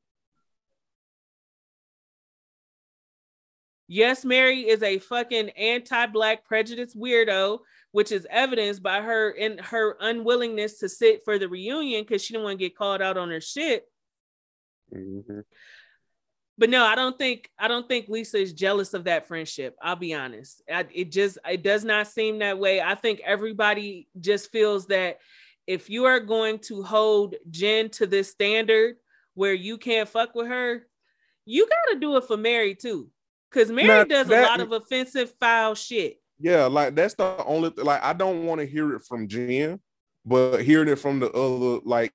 [3.90, 7.60] Yes, Mary is a fucking anti-black prejudice weirdo,
[7.92, 12.34] which is evidenced by her in her unwillingness to sit for the reunion because she
[12.34, 13.84] didn't want to get called out on her shit.
[14.96, 15.42] Mm-hmm
[16.62, 19.76] but no, I don't think I don't think Lisa is jealous of that friendship.
[19.82, 20.62] I'll be honest.
[20.72, 22.80] I, it just it does not seem that way.
[22.80, 25.18] I think everybody just feels that
[25.66, 28.98] if you are going to hold Jen to this standard
[29.34, 30.86] where you can't fuck with her,
[31.48, 33.10] you got to do it for Mary too,
[33.50, 36.22] because Mary now, does that, a lot of offensive foul shit.
[36.40, 39.80] Yeah, like that's the only like I don't want to hear it from Jen,
[40.24, 42.14] but hearing it from the other like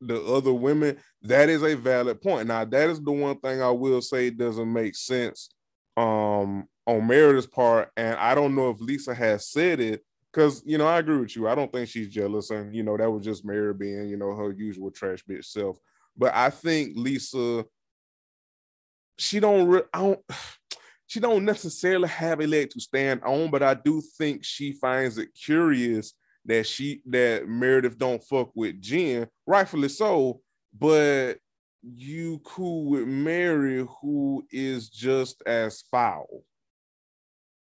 [0.00, 2.48] the other women, that is a valid point.
[2.48, 5.50] Now, that is the one thing I will say doesn't make sense
[5.96, 7.90] um on Meredith's part.
[7.96, 11.36] And I don't know if Lisa has said it because you know, I agree with
[11.36, 11.48] you.
[11.48, 14.34] I don't think she's jealous, and you know, that was just Mary being, you know,
[14.34, 15.78] her usual trash bitch self.
[16.16, 17.64] But I think Lisa,
[19.18, 20.20] she don't, re- I don't,
[21.06, 25.18] she don't necessarily have a leg to stand on, but I do think she finds
[25.18, 26.14] it curious
[26.46, 30.40] that she that Meredith don't fuck with Jen, rightfully so,
[30.78, 31.34] but
[31.82, 36.44] you cool with Mary, who is just as foul.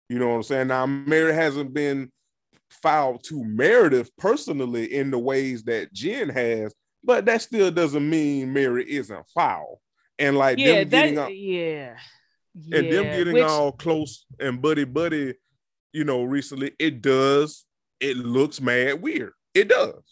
[0.08, 0.68] You know what I'm saying?
[0.68, 2.12] Now, Mary hasn't been
[2.70, 8.52] foul to Meredith personally in the ways that Jen has, but that still doesn't mean
[8.52, 9.80] Mary isn't foul.
[10.18, 11.96] And like yeah, them getting that, all, yeah.
[12.72, 15.34] And them getting Which, all close and buddy buddy,
[15.92, 17.65] you know, recently, it does
[18.00, 19.32] it looks mad weird.
[19.54, 20.02] It does.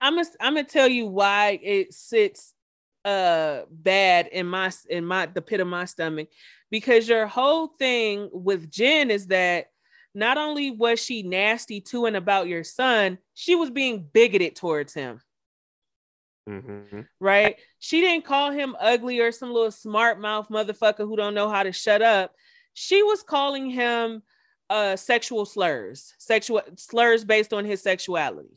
[0.00, 2.52] I'm gonna I'm gonna tell you why it sits
[3.04, 6.28] uh bad in my in my the pit of my stomach
[6.70, 9.66] because your whole thing with Jen is that
[10.14, 14.92] not only was she nasty to and about your son, she was being bigoted towards
[14.92, 15.20] him.
[16.48, 17.02] Mm-hmm.
[17.20, 17.56] Right?
[17.78, 21.62] She didn't call him ugly or some little smart mouth motherfucker who don't know how
[21.62, 22.32] to shut up.
[22.74, 24.22] She was calling him
[24.70, 28.56] uh sexual slurs, sexual slurs based on his sexuality.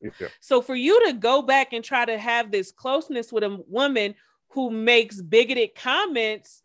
[0.00, 0.28] Yeah.
[0.40, 4.14] So for you to go back and try to have this closeness with a woman
[4.50, 6.62] who makes bigoted comments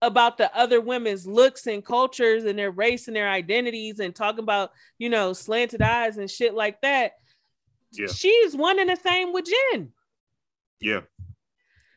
[0.00, 4.42] about the other women's looks and cultures and their race and their identities and talking
[4.42, 7.12] about, you know, slanted eyes and shit like that.
[7.92, 8.08] Yeah.
[8.08, 9.92] She's one and the same with Jen.
[10.80, 11.00] Yeah.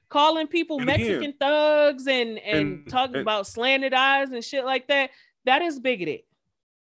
[0.10, 4.43] Calling people and Mexican again, thugs and, and, and talking and, about slanted eyes and
[4.43, 5.10] shit like that
[5.46, 6.22] that is bigoted.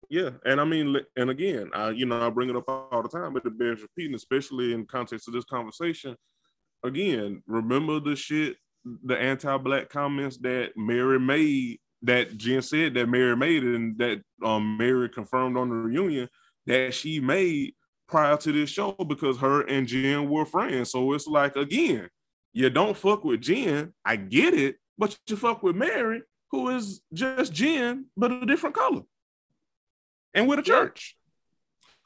[0.09, 3.09] Yeah, and I mean, and again, I you know I bring it up all the
[3.09, 6.17] time, but it bears repeating, especially in context of this conversation.
[6.83, 8.57] Again, remember the shit,
[9.05, 14.77] the anti-black comments that Mary made, that Jen said that Mary made, and that um
[14.77, 16.29] Mary confirmed on the reunion
[16.67, 17.75] that she made
[18.09, 20.91] prior to this show because her and Jen were friends.
[20.91, 22.09] So it's like again,
[22.53, 23.95] you don't fuck with Jen.
[24.05, 28.75] I get it, but you fuck with Mary, who is just Jen, but a different
[28.75, 29.03] color
[30.35, 31.17] and with a church.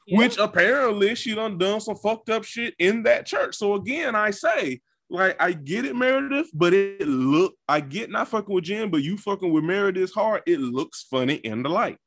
[0.07, 0.19] Yeah.
[0.19, 3.55] Which apparently she done done some fucked up shit in that church.
[3.55, 8.27] So again, I say, like, I get it, Meredith, but it look I get not
[8.27, 11.97] fucking with Jen, but you fucking with Meredith's heart, it looks funny in the light.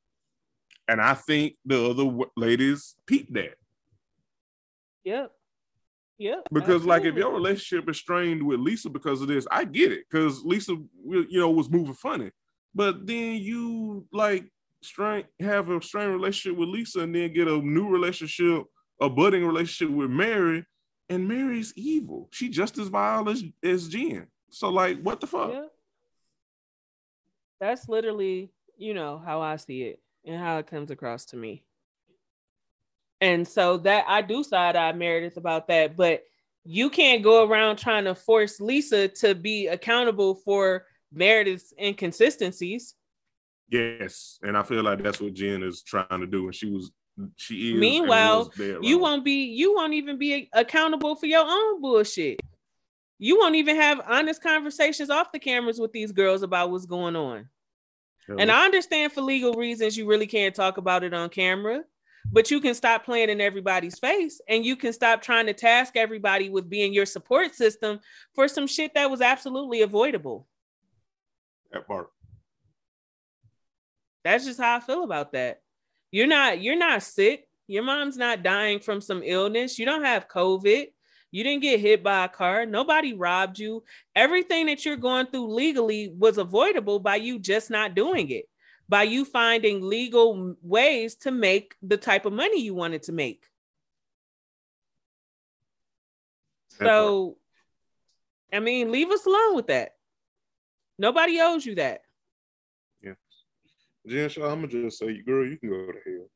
[0.87, 3.55] And I think the other ladies peeped that.
[5.05, 5.33] Yep.
[6.19, 6.49] Yep.
[6.53, 6.89] Because absolutely.
[6.89, 10.05] like if your relationship is strained with Lisa because of this, I get it.
[10.11, 12.33] Because Lisa, you know, was moving funny.
[12.75, 14.51] But then you like
[14.83, 18.65] strain have a strained relationship with Lisa and then get a new relationship,
[19.01, 20.65] a budding relationship with Mary,
[21.09, 22.29] and Mary's evil.
[22.33, 24.27] She just as vile as, as Jen.
[24.51, 25.53] So like what the fuck?
[25.53, 25.67] Yeah.
[27.61, 31.65] That's literally, you know, how I see it and how it comes across to me.
[33.21, 36.23] And so that I do side eye Meredith about that, but
[36.65, 42.95] you can't go around trying to force Lisa to be accountable for Meredith's inconsistencies.
[43.71, 46.91] Yes, and I feel like that's what Jen is trying to do, and she was
[47.37, 47.81] she is.
[47.81, 52.41] Meanwhile, you won't be you won't even be accountable for your own bullshit.
[53.19, 57.17] You won't even have honest conversations off the cameras with these girls about what's going
[57.17, 57.49] on.
[58.39, 61.83] And I understand for legal reasons you really can't talk about it on camera,
[62.33, 65.97] but you can stop playing in everybody's face and you can stop trying to task
[65.97, 68.01] everybody with being your support system
[68.35, 70.47] for some shit that was absolutely avoidable.
[71.73, 72.09] That part.
[74.25, 75.61] That's just how I feel about that.
[76.11, 77.47] You're not you're not sick.
[77.67, 79.79] Your mom's not dying from some illness.
[79.79, 80.87] You don't have COVID.
[81.31, 82.65] You didn't get hit by a car.
[82.65, 83.85] Nobody robbed you.
[84.17, 88.47] Everything that you're going through legally was avoidable by you just not doing it,
[88.89, 93.45] by you finding legal ways to make the type of money you wanted to make.
[96.79, 97.37] So,
[98.53, 99.97] I mean, leave us alone with that.
[100.99, 102.03] Nobody owes you that.
[104.09, 106.31] Jen Shah, I'm gonna just say, girl, you can go to hell.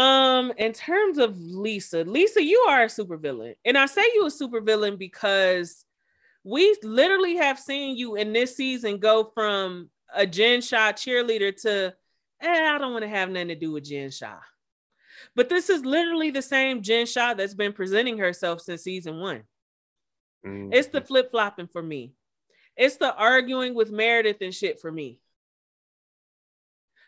[0.00, 4.30] Um, in terms of Lisa, Lisa, you are a supervillain, and I say you a
[4.30, 5.84] supervillain because
[6.42, 11.94] we literally have seen you in this season go from a Jen Shah cheerleader to,
[12.40, 14.38] eh, I don't want to have nothing to do with Jen Shah.
[15.34, 19.42] But this is literally the same Jen Shah that's been presenting herself since season one.
[20.46, 20.72] Mm-hmm.
[20.72, 22.12] It's the flip flopping for me.
[22.76, 25.18] It's the arguing with Meredith and shit for me.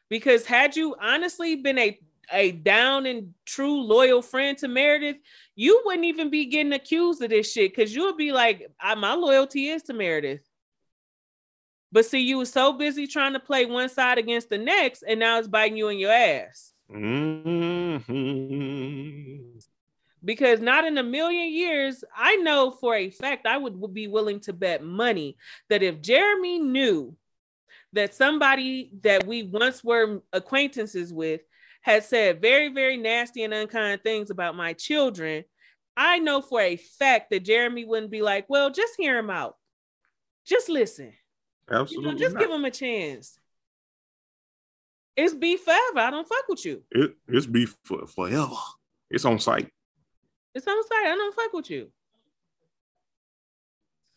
[0.09, 1.99] Because had you honestly been a
[2.33, 5.17] a down and true loyal friend to Meredith,
[5.55, 9.15] you wouldn't even be getting accused of this shit because you would be like, my
[9.15, 10.46] loyalty is to Meredith.
[11.93, 15.21] But see, you were so busy trying to play one side against the next, and
[15.21, 16.73] now it's biting you in your ass.
[16.91, 17.99] Mm-hmm.
[20.25, 24.09] Because not in a million years, I know for a fact I would, would be
[24.09, 25.37] willing to bet money
[25.69, 27.17] that if Jeremy knew
[27.93, 31.43] that somebody that we once were acquaintances with
[31.83, 35.45] had said very, very nasty and unkind things about my children,
[35.97, 39.57] I know for a fact that Jeremy wouldn't be like, well, just hear him out.
[40.45, 41.13] Just listen.
[41.71, 42.11] Absolutely.
[42.11, 42.41] You know, just not.
[42.41, 43.39] give him a chance.
[45.17, 45.99] It's beef forever.
[45.99, 46.83] I don't fuck with you.
[46.91, 48.55] It, it's beef for, forever.
[49.11, 49.71] It's on site.
[50.55, 51.07] It's on site.
[51.07, 51.89] I don't fuck with you.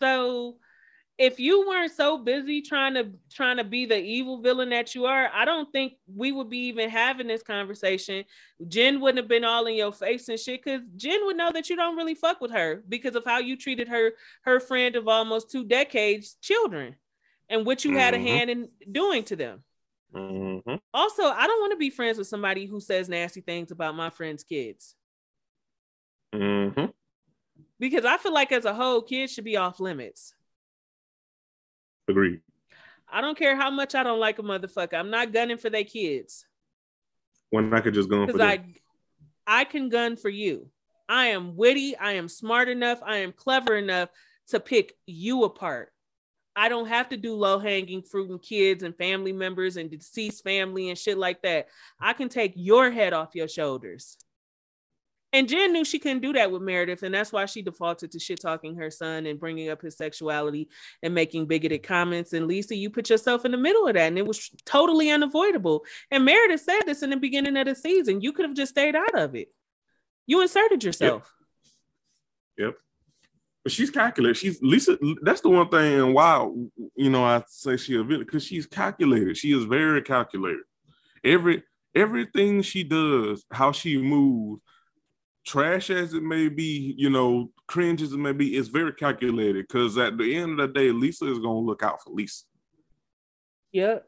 [0.01, 0.57] So
[1.17, 5.05] if you weren't so busy trying to trying to be the evil villain that you
[5.05, 8.23] are, I don't think we would be even having this conversation.
[8.67, 11.69] Jen wouldn't have been all in your face and shit because Jen would know that
[11.69, 15.07] you don't really fuck with her because of how you treated her her friend of
[15.07, 16.95] almost two decades children
[17.49, 17.99] and what you mm-hmm.
[17.99, 18.27] had a mm-hmm.
[18.27, 19.63] hand in doing to them.
[20.13, 20.75] Mm-hmm.
[20.93, 24.09] Also, I don't want to be friends with somebody who says nasty things about my
[24.09, 24.95] friends' kids.
[26.33, 26.85] Mm-hmm.
[27.79, 30.33] Because I feel like as a whole, kids should be off limits.
[32.07, 32.41] Agreed.
[33.11, 34.93] I don't care how much I don't like a motherfucker.
[34.93, 36.45] I'm not gunning for their kids.
[37.49, 38.63] When I could just gun for I,
[39.47, 40.69] I can gun for you.
[41.07, 41.95] I am witty.
[41.97, 42.99] I am smart enough.
[43.03, 44.09] I am clever enough
[44.49, 45.91] to pick you apart.
[46.55, 50.43] I don't have to do low hanging fruit and kids and family members and deceased
[50.43, 51.67] family and shit like that.
[51.99, 54.17] I can take your head off your shoulders.
[55.31, 58.19] And Jen knew she couldn't do that with Meredith, and that's why she defaulted to
[58.19, 60.69] shit talking her son and bringing up his sexuality
[61.03, 62.33] and making bigoted comments.
[62.33, 65.85] And Lisa, you put yourself in the middle of that, and it was totally unavoidable.
[66.09, 68.21] And Meredith said this in the beginning of the season.
[68.21, 69.49] You could have just stayed out of it.
[70.25, 71.31] You inserted yourself.
[72.57, 72.67] Yep.
[72.69, 72.77] yep.
[73.69, 74.35] But she's calculated.
[74.35, 74.97] She's Lisa.
[75.21, 76.39] That's the one thing, and why
[76.95, 79.37] you know I say she a villain because she's calculated.
[79.37, 80.63] She is very calculated.
[81.23, 81.61] Every
[81.93, 84.63] everything she does, how she moves
[85.45, 89.67] trash as it may be, you know, cringe as it may be, it's very calculated
[89.67, 92.45] because at the end of the day, Lisa is gonna look out for Lisa.
[93.71, 94.03] Yep.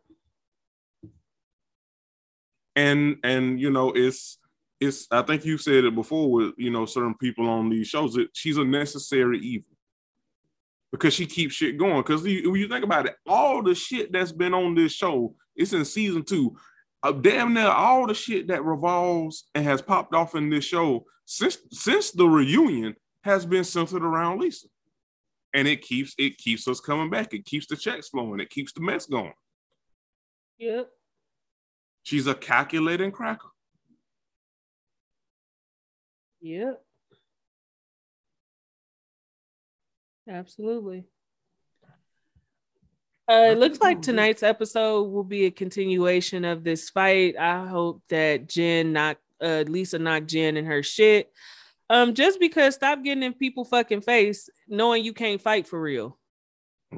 [2.76, 4.39] And and you know, it's
[4.82, 8.14] it's I think you said it before with you know certain people on these shows
[8.16, 9.70] that she's a necessary evil
[10.92, 12.02] because she keeps shit going.
[12.02, 15.74] Because when you think about it, all the shit that's been on this show, it's
[15.74, 16.58] in season two.
[17.04, 21.06] Uh, damn near all the shit that revolves and has popped off in this show
[21.26, 24.68] since since the reunion has been centered around Lisa.
[25.54, 27.34] And it keeps it keeps us coming back.
[27.34, 28.40] It keeps the checks flowing.
[28.40, 29.34] It keeps the mess going.
[30.58, 30.90] Yep.
[32.04, 33.50] She's a calculating cracker.
[36.42, 36.84] Yep.
[40.30, 41.06] Absolutely.
[43.30, 47.38] Uh, it looks like tonight's episode will be a continuation of this fight.
[47.38, 51.32] I hope that Jen knock uh, Lisa knocked Jen in her shit.
[51.89, 56.18] Um, just because stop getting in people fucking face, knowing you can't fight for real.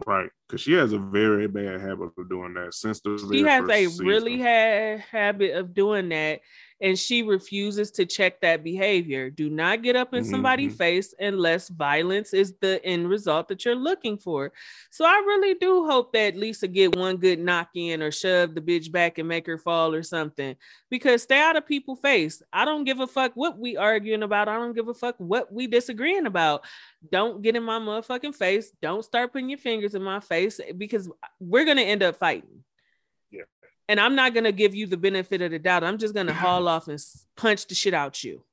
[0.07, 3.17] Right, because she has a very bad habit of doing that since the.
[3.31, 4.05] She has a season.
[4.05, 6.41] really bad habit of doing that,
[6.83, 9.29] and she refuses to check that behavior.
[9.29, 10.77] Do not get up in somebody's mm-hmm.
[10.79, 14.51] face unless violence is the end result that you're looking for.
[14.91, 18.59] So I really do hope that Lisa get one good knock in or shove the
[18.59, 20.57] bitch back and make her fall or something.
[20.89, 22.43] Because stay out of people's face.
[22.51, 24.49] I don't give a fuck what we arguing about.
[24.49, 26.65] I don't give a fuck what we disagreeing about.
[27.09, 28.73] Don't get in my motherfucking face.
[28.81, 31.09] Don't start putting your fingers in my face because
[31.39, 32.65] we're gonna end up fighting
[33.87, 35.83] and I'm not gonna give you the benefit of the doubt.
[35.83, 36.99] I'm just gonna haul off and
[37.35, 38.43] punch the shit out you.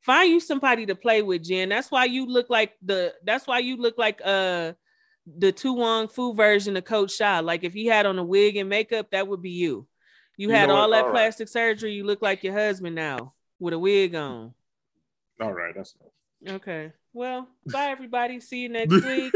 [0.00, 1.70] Find you somebody to play with, Jen.
[1.70, 3.14] That's why you look like the.
[3.24, 4.72] That's why you look like uh
[5.26, 7.40] the To Wong Foo version of Coach Shah.
[7.42, 9.86] Like if he had on a wig and makeup, that would be you.
[10.36, 11.52] You, you had all that all plastic right.
[11.52, 11.92] surgery.
[11.92, 14.52] You look like your husband now with a wig on.
[15.40, 15.94] All right, that's
[16.46, 16.92] okay.
[17.12, 18.40] Well, bye everybody.
[18.40, 19.32] See you next week.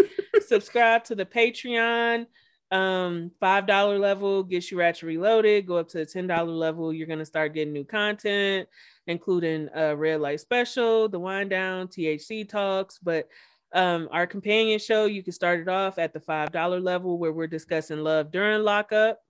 [0.47, 2.27] Subscribe to the Patreon.
[2.71, 5.67] Um, five dollar level gets you Ratchet Reloaded.
[5.67, 8.69] Go up to the ten dollar level, you're gonna start getting new content,
[9.07, 12.99] including a red light special, the wind down, THC talks.
[12.99, 13.29] But
[13.73, 17.33] um, our companion show, you can start it off at the five dollar level where
[17.33, 19.21] we're discussing love during lockup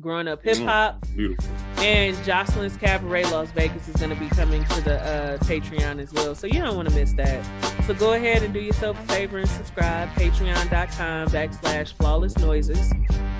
[0.00, 1.00] growing up hip hop.
[1.16, 1.42] Mm,
[1.78, 6.12] and Joseline's Cabaret Las Vegas is going to be coming to the uh, Patreon as
[6.12, 6.34] well.
[6.34, 7.44] So you don't want to miss that.
[7.86, 10.08] So go ahead and do yourself a favor and subscribe.
[10.10, 12.92] Patreon.com backslash flawless noises.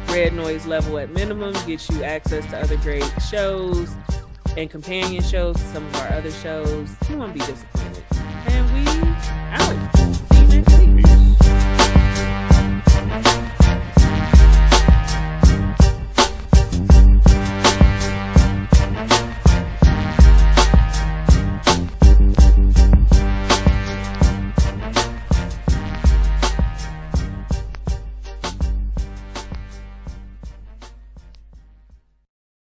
[0.09, 3.95] Red noise level at minimum gets you access to other great shows
[4.57, 6.89] and companion shows to some of our other shows.
[7.11, 8.05] You won't be disappointed.
[8.49, 8.91] And we
[9.53, 10.26] out.